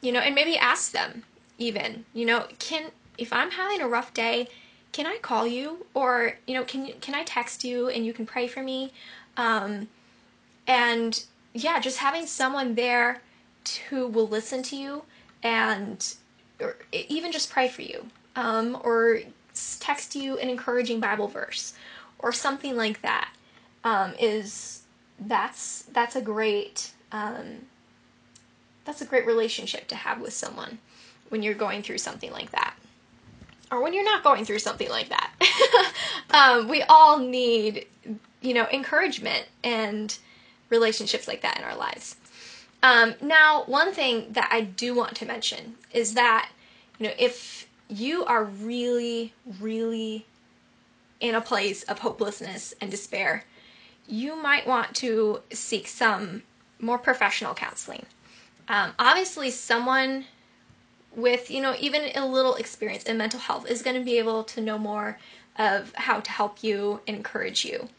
you 0.01 0.11
know, 0.11 0.19
and 0.19 0.35
maybe 0.35 0.57
ask 0.57 0.91
them 0.91 1.23
even, 1.57 2.05
you 2.13 2.25
know, 2.25 2.47
can 2.59 2.91
if 3.17 3.31
I'm 3.31 3.51
having 3.51 3.81
a 3.81 3.87
rough 3.87 4.13
day, 4.13 4.47
can 4.91 5.05
I 5.05 5.17
call 5.17 5.47
you 5.47 5.85
or 5.93 6.37
you 6.47 6.53
know, 6.53 6.63
can 6.63 6.91
can 7.01 7.15
I 7.15 7.23
text 7.23 7.63
you 7.63 7.89
and 7.89 8.05
you 8.05 8.13
can 8.13 8.25
pray 8.25 8.47
for 8.47 8.61
me? 8.61 8.91
Um, 9.37 9.87
and 10.67 11.23
yeah, 11.53 11.79
just 11.79 11.97
having 11.97 12.25
someone 12.25 12.75
there 12.75 13.21
who 13.89 14.07
will 14.07 14.27
listen 14.27 14.63
to 14.63 14.75
you 14.75 15.03
and 15.43 16.15
or 16.59 16.77
even 16.91 17.31
just 17.31 17.49
pray 17.49 17.67
for 17.67 17.81
you 17.81 18.05
um, 18.35 18.79
or 18.83 19.19
text 19.79 20.15
you 20.15 20.37
an 20.37 20.49
encouraging 20.49 20.99
Bible 20.99 21.27
verse 21.27 21.73
or 22.19 22.31
something 22.31 22.75
like 22.75 23.01
that 23.01 23.29
um, 23.83 24.13
is 24.19 24.83
that's 25.19 25.83
that's 25.93 26.15
a 26.15 26.21
great 26.21 26.91
um, 27.11 27.65
that's 28.85 29.01
a 29.01 29.05
great 29.05 29.25
relationship 29.25 29.87
to 29.87 29.95
have 29.95 30.21
with 30.21 30.33
someone 30.33 30.79
when 31.29 31.43
you're 31.43 31.53
going 31.53 31.81
through 31.81 31.97
something 31.97 32.31
like 32.31 32.51
that 32.51 32.73
or 33.71 33.81
when 33.81 33.93
you're 33.93 34.03
not 34.03 34.23
going 34.23 34.45
through 34.45 34.59
something 34.59 34.89
like 34.89 35.09
that 35.09 35.31
um, 36.31 36.67
we 36.67 36.81
all 36.83 37.17
need 37.19 37.85
you 38.41 38.53
know 38.53 38.67
encouragement 38.71 39.45
and 39.63 40.17
relationships 40.69 41.27
like 41.27 41.41
that 41.41 41.57
in 41.57 41.63
our 41.63 41.75
lives 41.75 42.15
um, 42.83 43.13
now 43.21 43.63
one 43.65 43.93
thing 43.93 44.25
that 44.31 44.49
i 44.51 44.61
do 44.61 44.93
want 44.93 45.15
to 45.15 45.25
mention 45.25 45.75
is 45.93 46.13
that 46.13 46.49
you 46.99 47.07
know 47.07 47.13
if 47.17 47.67
you 47.89 48.25
are 48.25 48.43
really 48.43 49.33
really 49.59 50.25
in 51.19 51.35
a 51.35 51.41
place 51.41 51.83
of 51.83 51.99
hopelessness 51.99 52.73
and 52.81 52.89
despair 52.89 53.43
you 54.07 54.35
might 54.35 54.67
want 54.67 54.95
to 54.95 55.41
seek 55.51 55.87
some 55.87 56.43
more 56.79 56.97
professional 56.97 57.53
counseling. 57.53 58.05
Um, 58.67 58.93
obviously, 58.99 59.51
someone 59.51 60.25
with, 61.15 61.51
you 61.51 61.61
know, 61.61 61.75
even 61.79 62.09
a 62.15 62.25
little 62.25 62.55
experience 62.55 63.03
in 63.03 63.17
mental 63.17 63.39
health 63.39 63.69
is 63.69 63.81
going 63.81 63.97
to 63.97 64.03
be 64.03 64.17
able 64.17 64.43
to 64.45 64.61
know 64.61 64.77
more 64.77 65.17
of 65.57 65.93
how 65.95 66.19
to 66.19 66.31
help 66.31 66.63
you 66.63 67.01
encourage 67.07 67.65
you. 67.65 67.89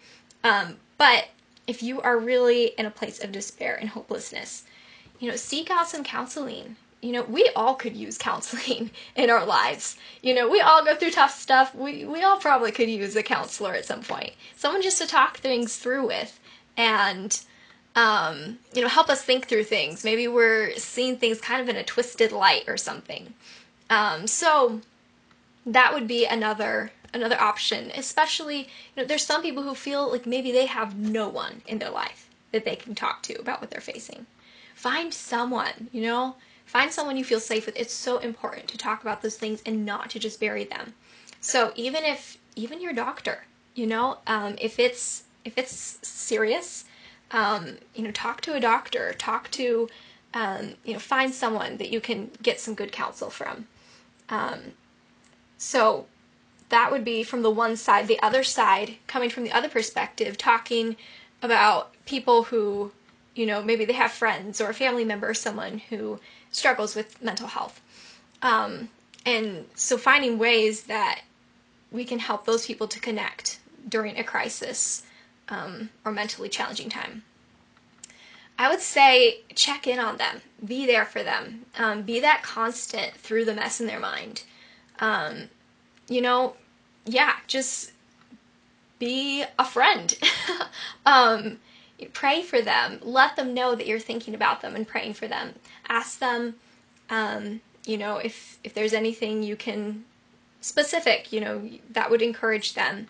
Um, 0.44 0.76
but 0.98 1.28
if 1.66 1.82
you 1.82 2.00
are 2.00 2.18
really 2.18 2.66
in 2.78 2.86
a 2.86 2.90
place 2.90 3.22
of 3.22 3.32
despair 3.32 3.76
and 3.76 3.88
hopelessness, 3.88 4.64
you 5.20 5.30
know, 5.30 5.36
seek 5.36 5.70
out 5.70 5.88
some 5.88 6.02
counseling. 6.02 6.76
You 7.00 7.12
know, 7.12 7.22
we 7.22 7.50
all 7.54 7.74
could 7.74 7.96
use 7.96 8.18
counseling 8.18 8.90
in 9.16 9.30
our 9.30 9.44
lives. 9.44 9.96
You 10.22 10.34
know, 10.34 10.48
we 10.48 10.60
all 10.60 10.84
go 10.84 10.96
through 10.96 11.10
tough 11.10 11.38
stuff. 11.38 11.74
We 11.74 12.04
we 12.04 12.22
all 12.22 12.38
probably 12.38 12.72
could 12.72 12.88
use 12.88 13.14
a 13.16 13.22
counselor 13.22 13.74
at 13.74 13.84
some 13.84 14.02
point. 14.02 14.32
Someone 14.56 14.82
just 14.82 14.98
to 14.98 15.06
talk 15.06 15.38
things 15.38 15.76
through 15.76 16.06
with 16.06 16.40
and 16.76 17.40
um, 17.94 18.58
you 18.72 18.82
know, 18.82 18.88
help 18.88 19.08
us 19.10 19.22
think 19.22 19.48
through 19.48 19.64
things. 19.64 20.04
Maybe 20.04 20.28
we're 20.28 20.74
seeing 20.76 21.16
things 21.16 21.40
kind 21.40 21.60
of 21.60 21.68
in 21.68 21.76
a 21.76 21.84
twisted 21.84 22.32
light 22.32 22.64
or 22.66 22.76
something. 22.76 23.34
Um, 23.90 24.26
so 24.26 24.80
that 25.66 25.92
would 25.92 26.08
be 26.08 26.26
another 26.26 26.92
another 27.14 27.38
option. 27.40 27.90
Especially, 27.94 28.60
you 28.60 28.66
know, 28.96 29.04
there's 29.04 29.24
some 29.24 29.42
people 29.42 29.62
who 29.62 29.74
feel 29.74 30.10
like 30.10 30.26
maybe 30.26 30.50
they 30.50 30.66
have 30.66 30.96
no 30.96 31.28
one 31.28 31.62
in 31.66 31.78
their 31.78 31.90
life 31.90 32.28
that 32.52 32.64
they 32.64 32.76
can 32.76 32.94
talk 32.94 33.22
to 33.22 33.34
about 33.34 33.60
what 33.60 33.70
they're 33.70 33.80
facing. 33.80 34.26
Find 34.74 35.12
someone, 35.12 35.88
you 35.92 36.02
know, 36.02 36.36
find 36.64 36.90
someone 36.90 37.16
you 37.16 37.24
feel 37.24 37.40
safe 37.40 37.66
with. 37.66 37.78
It's 37.78 37.92
so 37.92 38.18
important 38.18 38.68
to 38.68 38.78
talk 38.78 39.02
about 39.02 39.20
those 39.20 39.36
things 39.36 39.62
and 39.66 39.84
not 39.84 40.10
to 40.10 40.18
just 40.18 40.40
bury 40.40 40.64
them. 40.64 40.94
So 41.40 41.72
even 41.76 42.04
if 42.04 42.38
even 42.56 42.80
your 42.80 42.92
doctor, 42.92 43.44
you 43.74 43.86
know, 43.86 44.18
um, 44.26 44.56
if 44.60 44.78
it's 44.78 45.24
if 45.44 45.58
it's 45.58 45.98
serious, 46.02 46.84
um, 47.32 47.78
you 47.94 48.04
know, 48.04 48.10
talk 48.10 48.40
to 48.42 48.54
a 48.54 48.60
doctor, 48.60 49.14
talk 49.14 49.50
to, 49.52 49.88
um, 50.34 50.74
you 50.84 50.92
know, 50.92 50.98
find 50.98 51.32
someone 51.34 51.78
that 51.78 51.90
you 51.90 52.00
can 52.00 52.30
get 52.42 52.60
some 52.60 52.74
good 52.74 52.92
counsel 52.92 53.30
from. 53.30 53.66
Um, 54.28 54.72
so 55.58 56.06
that 56.68 56.90
would 56.90 57.04
be 57.04 57.22
from 57.22 57.42
the 57.42 57.50
one 57.50 57.76
side. 57.76 58.06
The 58.06 58.20
other 58.22 58.44
side, 58.44 58.96
coming 59.06 59.30
from 59.30 59.44
the 59.44 59.52
other 59.52 59.68
perspective, 59.68 60.36
talking 60.36 60.96
about 61.42 61.92
people 62.06 62.44
who, 62.44 62.92
you 63.34 63.46
know, 63.46 63.62
maybe 63.62 63.84
they 63.84 63.92
have 63.94 64.12
friends 64.12 64.60
or 64.60 64.70
a 64.70 64.74
family 64.74 65.04
member 65.04 65.28
or 65.28 65.34
someone 65.34 65.78
who 65.78 66.20
struggles 66.50 66.94
with 66.94 67.20
mental 67.22 67.48
health. 67.48 67.80
Um, 68.42 68.90
and 69.24 69.66
so 69.74 69.96
finding 69.96 70.38
ways 70.38 70.84
that 70.84 71.22
we 71.90 72.04
can 72.04 72.18
help 72.18 72.44
those 72.44 72.66
people 72.66 72.88
to 72.88 73.00
connect 73.00 73.58
during 73.88 74.18
a 74.18 74.24
crisis 74.24 75.02
um, 75.52 75.90
or 76.04 76.10
mentally 76.10 76.48
challenging 76.48 76.88
time. 76.88 77.22
I 78.58 78.70
would 78.70 78.80
say 78.80 79.40
check 79.54 79.86
in 79.86 79.98
on 79.98 80.16
them, 80.16 80.40
be 80.64 80.86
there 80.86 81.04
for 81.04 81.22
them, 81.22 81.66
um, 81.78 82.02
be 82.02 82.20
that 82.20 82.42
constant 82.42 83.14
through 83.14 83.44
the 83.44 83.54
mess 83.54 83.80
in 83.80 83.86
their 83.86 84.00
mind. 84.00 84.42
Um, 84.98 85.48
you 86.08 86.20
know, 86.20 86.56
yeah, 87.04 87.34
just 87.46 87.92
be 88.98 89.44
a 89.58 89.64
friend. 89.64 90.16
um, 91.06 91.58
pray 92.12 92.42
for 92.42 92.62
them. 92.62 92.98
Let 93.02 93.36
them 93.36 93.52
know 93.52 93.74
that 93.74 93.86
you're 93.86 93.98
thinking 93.98 94.34
about 94.34 94.62
them 94.62 94.74
and 94.74 94.86
praying 94.86 95.14
for 95.14 95.28
them. 95.28 95.54
Ask 95.88 96.18
them, 96.18 96.54
um, 97.10 97.60
you 97.84 97.98
know, 97.98 98.18
if 98.18 98.58
if 98.64 98.74
there's 98.74 98.92
anything 98.92 99.42
you 99.42 99.56
can 99.56 100.04
specific, 100.60 101.32
you 101.32 101.40
know, 101.40 101.68
that 101.90 102.10
would 102.10 102.22
encourage 102.22 102.74
them. 102.74 103.08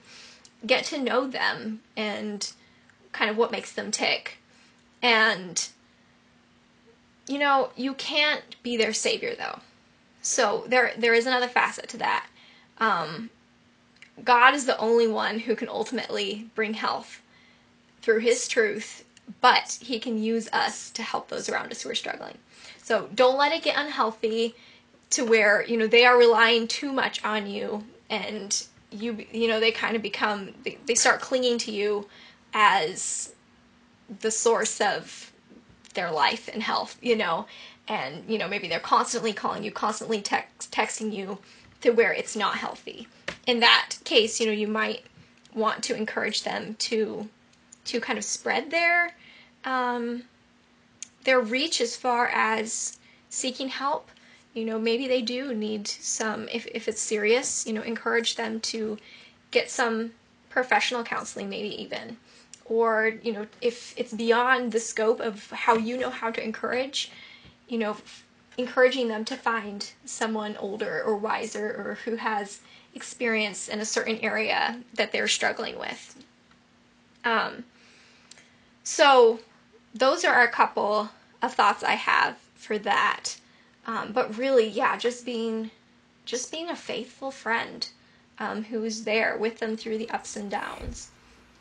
Get 0.67 0.85
to 0.87 0.99
know 0.99 1.27
them 1.27 1.81
and 1.97 2.53
kind 3.13 3.31
of 3.31 3.37
what 3.37 3.53
makes 3.53 3.73
them 3.73 3.91
tick. 3.91 4.39
And 5.03 5.69
you 7.29 7.39
know, 7.39 7.71
you 7.77 7.95
can't 7.95 8.43
be 8.63 8.77
their 8.77 8.93
savior 8.93 9.35
though. 9.35 9.61
So 10.23 10.65
there 10.67 10.93
there 10.97 11.15
is 11.15 11.27
another 11.27 11.49
facet 11.49 11.89
to 11.91 11.97
that. 11.99 12.27
Um, 12.79 13.31
God 14.25 14.55
is 14.55 14.67
the 14.67 14.79
only 14.79 15.09
one 15.09 15.39
who 15.41 15.57
can 15.57 15.69
ultimately 15.69 16.51
bring 16.55 16.75
health 16.75 17.21
through 18.03 18.21
his 18.21 18.47
truth, 18.49 19.05
but 19.41 19.79
he 19.81 19.99
can 19.99 20.23
use 20.23 20.49
us 20.53 20.91
to 20.91 21.03
help 21.03 21.29
those 21.29 21.49
around 21.49 21.71
us 21.73 21.83
who 21.83 21.91
are 21.91 21.95
struggling. 21.95 22.39
So 22.83 23.09
don't 23.15 23.39
let 23.39 23.53
it 23.53 23.63
get 23.63 23.79
unhealthy 23.79 24.55
to 25.11 25.25
where, 25.25 25.65
you 25.65 25.77
know, 25.77 25.87
they 25.87 26.05
are 26.05 26.19
relying 26.19 26.67
too 26.69 26.93
much 26.93 27.25
on 27.25 27.47
you 27.47 27.85
and 28.11 28.67
you 28.93 29.25
you 29.33 29.49
know, 29.49 29.61
they 29.61 29.73
kind 29.73 29.97
of 29.97 30.03
become 30.03 30.53
they, 30.65 30.79
they 30.87 30.95
start 30.95 31.21
clinging 31.21 31.59
to 31.59 31.73
you 31.73 32.07
as 32.55 33.33
the 34.21 34.31
source 34.31 34.81
of 34.81 35.33
their 35.95 36.11
life 36.11 36.49
and 36.53 36.63
health, 36.63 36.99
you 37.03 37.17
know, 37.17 37.47
and 37.89 38.25
you 38.29 38.39
know 38.39 38.49
maybe 38.49 38.69
they're 38.69 38.81
constantly 38.81 39.33
calling 39.33 39.65
you, 39.65 39.71
constantly 39.71 40.21
text, 40.21 40.71
texting 40.71 41.13
you 41.13 41.39
to 41.81 41.91
where 41.91 42.13
it's 42.13 42.37
not 42.37 42.57
healthy. 42.57 43.09
In 43.47 43.61
that 43.61 43.97
case, 44.05 44.41
you 44.41 44.47
know, 44.47 44.53
you 44.53 44.69
might 44.69 45.05
want 45.55 45.83
to 45.85 45.97
encourage 45.97 46.43
them 46.45 46.75
to 46.79 47.29
to 47.85 48.01
kind 48.01 48.19
of 48.19 48.25
spread 48.25 48.71
their 48.71 49.13
um, 49.65 50.23
their 51.25 51.41
reach 51.41 51.81
as 51.81 51.97
far 51.97 52.29
as 52.29 52.99
seeking 53.29 53.69
help. 53.69 54.09
You 54.55 54.65
know, 54.67 54.79
maybe 54.79 55.09
they 55.09 55.23
do 55.23 55.55
need 55.55 55.89
some 55.89 56.49
if 56.49 56.67
if 56.67 56.89
it's 56.89 57.01
serious, 57.01 57.67
you 57.67 57.73
know, 57.73 57.83
encourage 57.83 58.37
them 58.37 58.61
to 58.61 58.99
get 59.51 59.71
some 59.71 60.13
professional 60.51 61.03
counseling 61.03 61.49
maybe 61.49 61.83
even. 61.83 62.17
Or 62.65 63.13
you 63.23 63.33
know 63.33 63.47
if 63.61 63.95
it's 63.97 64.13
beyond 64.13 64.73
the 64.73 64.81
scope 64.81 65.21
of 65.21 65.51
how 65.51 65.77
you 65.77 65.97
know 65.97 66.11
how 66.11 66.31
to 66.31 66.43
encourage 66.43 67.11
you 67.69 67.79
know 67.79 67.97
encouraging 68.57 69.09
them 69.09 69.25
to 69.25 69.37
find 69.37 69.91
someone 70.05 70.57
older 70.59 71.03
or 71.05 71.17
wiser 71.17 71.67
or 71.67 71.99
who 72.05 72.17
has 72.17 72.61
experience 72.95 73.69
in 73.69 73.81
a 73.81 73.85
certain 73.85 74.19
area 74.19 74.79
that 74.95 75.11
they're 75.13 75.29
struggling 75.29 75.79
with. 75.79 76.23
Um, 77.25 77.65
so 78.85 79.41
those 79.95 80.25
are 80.25 80.43
a 80.43 80.51
couple 80.51 81.11
of 81.41 81.55
thoughts 81.55 81.83
i 81.83 81.93
have 81.93 82.37
for 82.55 82.79
that 82.79 83.37
um, 83.87 84.13
but 84.13 84.37
really 84.37 84.67
yeah 84.67 84.97
just 84.97 85.25
being 85.25 85.71
just 86.25 86.51
being 86.51 86.69
a 86.69 86.77
faithful 86.77 87.31
friend 87.31 87.89
um, 88.39 88.65
who's 88.65 89.05
there 89.05 89.37
with 89.37 89.59
them 89.59 89.77
through 89.77 89.99
the 89.99 90.11
ups 90.11 90.37
and 90.37 90.51
downs 90.51 91.11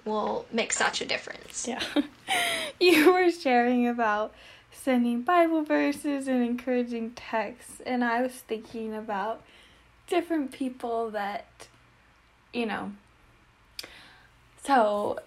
will 0.05 0.45
make 0.51 0.73
such 0.73 1.01
a 1.01 1.05
difference. 1.05 1.67
Yeah. 1.67 1.83
you 2.79 3.13
were 3.13 3.29
sharing 3.31 3.87
about 3.87 4.33
sending 4.71 5.21
Bible 5.21 5.63
verses 5.63 6.27
and 6.27 6.43
encouraging 6.43 7.11
texts, 7.11 7.81
and 7.85 8.03
I 8.03 8.21
was 8.21 8.31
thinking 8.31 8.95
about 8.95 9.43
different 10.07 10.51
people 10.51 11.11
that, 11.11 11.67
you 12.53 12.65
know, 12.65 12.93
so 14.63 15.19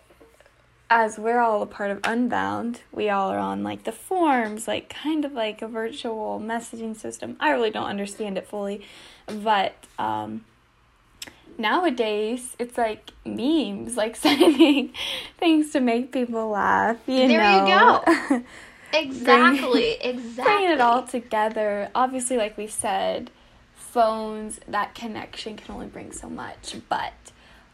as 0.90 1.18
we're 1.18 1.40
all 1.40 1.62
a 1.62 1.66
part 1.66 1.90
of 1.90 2.00
Unbound, 2.04 2.82
we 2.92 3.08
all 3.08 3.30
are 3.30 3.38
on 3.38 3.62
like 3.62 3.84
the 3.84 3.92
forms, 3.92 4.68
like 4.68 4.88
kind 4.88 5.24
of 5.24 5.32
like 5.32 5.62
a 5.62 5.68
virtual 5.68 6.40
messaging 6.44 6.96
system. 6.96 7.36
I 7.40 7.50
really 7.50 7.70
don't 7.70 7.86
understand 7.86 8.36
it 8.36 8.46
fully, 8.46 8.86
but 9.26 9.74
um, 9.98 10.44
nowadays 11.58 12.54
it's 12.58 12.76
like 12.76 13.12
memes, 13.24 13.96
like 13.96 14.16
sending 14.16 14.92
things 15.38 15.70
to 15.70 15.80
make 15.80 16.12
people 16.12 16.50
laugh. 16.50 16.98
You 17.06 17.28
there 17.28 17.40
know? 17.40 18.02
you 18.06 18.30
go. 18.30 18.44
exactly. 18.92 19.96
Bring, 20.02 20.16
exactly. 20.16 20.44
Bringing 20.44 20.70
it 20.70 20.80
all 20.80 21.02
together. 21.04 21.90
Obviously, 21.94 22.36
like 22.36 22.58
we 22.58 22.66
said, 22.66 23.30
phones 23.74 24.60
that 24.68 24.94
connection 24.94 25.56
can 25.56 25.74
only 25.74 25.86
bring 25.86 26.12
so 26.12 26.28
much, 26.28 26.76
but 26.88 27.12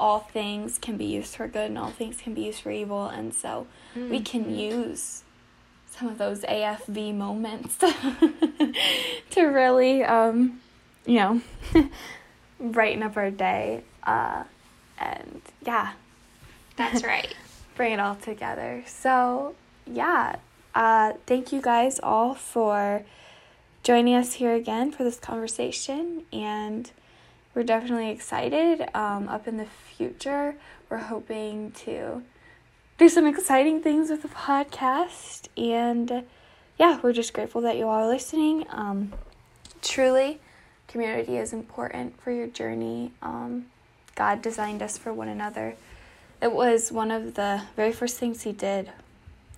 all 0.01 0.21
things 0.21 0.79
can 0.79 0.97
be 0.97 1.05
used 1.05 1.37
for 1.37 1.47
good 1.47 1.69
and 1.69 1.79
all 1.79 1.91
things 1.91 2.17
can 2.21 2.35
be 2.35 2.43
used 2.43 2.61
for 2.63 2.73
evil, 2.73 3.07
and 3.07 3.33
so 3.33 3.67
mm-hmm. 3.95 4.11
we 4.11 4.21
can 4.21 4.53
use 4.53 5.23
some 5.87 6.09
of 6.09 6.19
those 6.19 6.41
AFV 6.41 7.15
moments 7.15 7.77
to 9.31 9.43
really, 9.43 10.03
um, 10.03 10.61
you 11.07 11.17
know 11.17 11.41
brighten 12.61 13.03
up 13.03 13.17
our 13.17 13.31
day. 13.31 13.83
Uh, 14.03 14.45
and 14.99 15.43
yeah. 15.65 15.93
That's 16.77 17.03
right. 17.05 17.35
Bring 17.77 17.93
it 17.93 18.01
all 18.01 18.17
together. 18.17 18.85
So, 18.87 19.55
yeah. 19.87 20.37
Uh, 20.75 21.15
thank 21.27 21.53
you 21.53 21.61
guys 21.61 21.99
all 22.03 22.35
for 22.35 23.05
joining 23.83 24.15
us 24.15 24.35
here 24.35 24.55
again 24.55 24.93
for 24.93 25.03
this 25.03 25.19
conversation. 25.19 26.25
And 26.33 26.91
we're 27.55 27.63
definitely 27.63 28.11
excited. 28.11 28.89
Um, 28.95 29.29
up 29.29 29.49
in 29.49 29.57
the 29.57 29.67
future, 29.67 30.55
we're 30.89 30.99
hoping 30.99 31.73
to 31.73 32.23
do 32.99 33.09
some 33.09 33.27
exciting 33.27 33.83
things 33.83 34.11
with 34.11 34.23
the 34.23 34.29
podcast. 34.29 35.49
And 35.57 36.25
yeah, 36.79 37.01
we're 37.03 37.13
just 37.13 37.33
grateful 37.33 37.61
that 37.63 37.77
you 37.77 37.89
all 37.89 38.05
are 38.05 38.09
listening. 38.09 38.67
Um, 38.71 39.13
truly 39.83 40.41
community 40.89 41.37
is 41.37 41.53
important 41.53 42.21
for 42.21 42.33
your 42.33 42.49
journey. 42.49 43.13
Um, 43.23 43.67
God 44.15 44.43
designed 44.43 44.83
us 44.83 44.99
for 44.99 45.13
one 45.13 45.29
another. 45.29 45.77
It 46.43 46.53
was 46.53 46.91
one 46.91 47.11
of 47.11 47.35
the 47.35 47.63
very 47.77 47.93
first 47.93 48.19
things 48.19 48.43
He 48.43 48.53
did. 48.53 48.91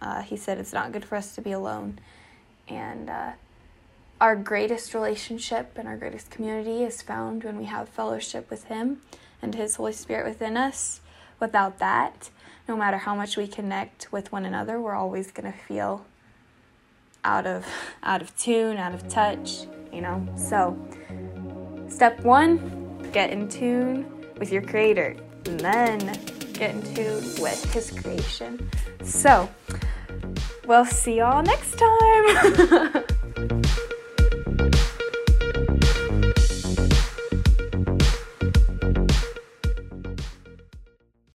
Uh, 0.00 0.22
he 0.22 0.36
said 0.36 0.58
it's 0.58 0.72
not 0.72 0.92
good 0.92 1.04
for 1.04 1.14
us 1.14 1.34
to 1.36 1.40
be 1.40 1.52
alone. 1.52 1.98
And 2.68 3.08
uh, 3.08 3.32
our 4.22 4.36
greatest 4.36 4.94
relationship 4.94 5.72
and 5.74 5.88
our 5.88 5.96
greatest 5.96 6.30
community 6.30 6.84
is 6.84 7.02
found 7.02 7.42
when 7.42 7.58
we 7.58 7.64
have 7.64 7.88
fellowship 7.88 8.48
with 8.48 8.62
Him 8.66 8.98
and 9.42 9.52
His 9.52 9.74
Holy 9.74 9.92
Spirit 9.92 10.28
within 10.28 10.56
us. 10.56 11.00
Without 11.40 11.80
that, 11.80 12.30
no 12.68 12.76
matter 12.76 12.98
how 12.98 13.16
much 13.16 13.36
we 13.36 13.48
connect 13.48 14.12
with 14.12 14.30
one 14.30 14.44
another, 14.44 14.80
we're 14.80 14.94
always 14.94 15.32
going 15.32 15.52
to 15.52 15.58
feel 15.58 16.06
out 17.24 17.48
of 17.48 17.66
out 18.04 18.22
of 18.22 18.36
tune, 18.36 18.76
out 18.76 18.94
of 18.94 19.08
touch, 19.08 19.62
you 19.92 20.00
know. 20.00 20.24
So, 20.36 20.78
step 21.88 22.20
1, 22.20 23.10
get 23.12 23.30
in 23.30 23.48
tune 23.48 24.06
with 24.38 24.52
your 24.52 24.62
creator. 24.62 25.16
And 25.46 25.58
then 25.58 25.98
get 26.52 26.76
in 26.76 26.94
tune 26.94 27.24
with 27.42 27.74
his 27.74 27.90
creation. 27.90 28.70
So, 29.02 29.50
we'll 30.64 30.84
see 30.84 31.18
y'all 31.18 31.42
next 31.42 31.76
time. 31.76 33.04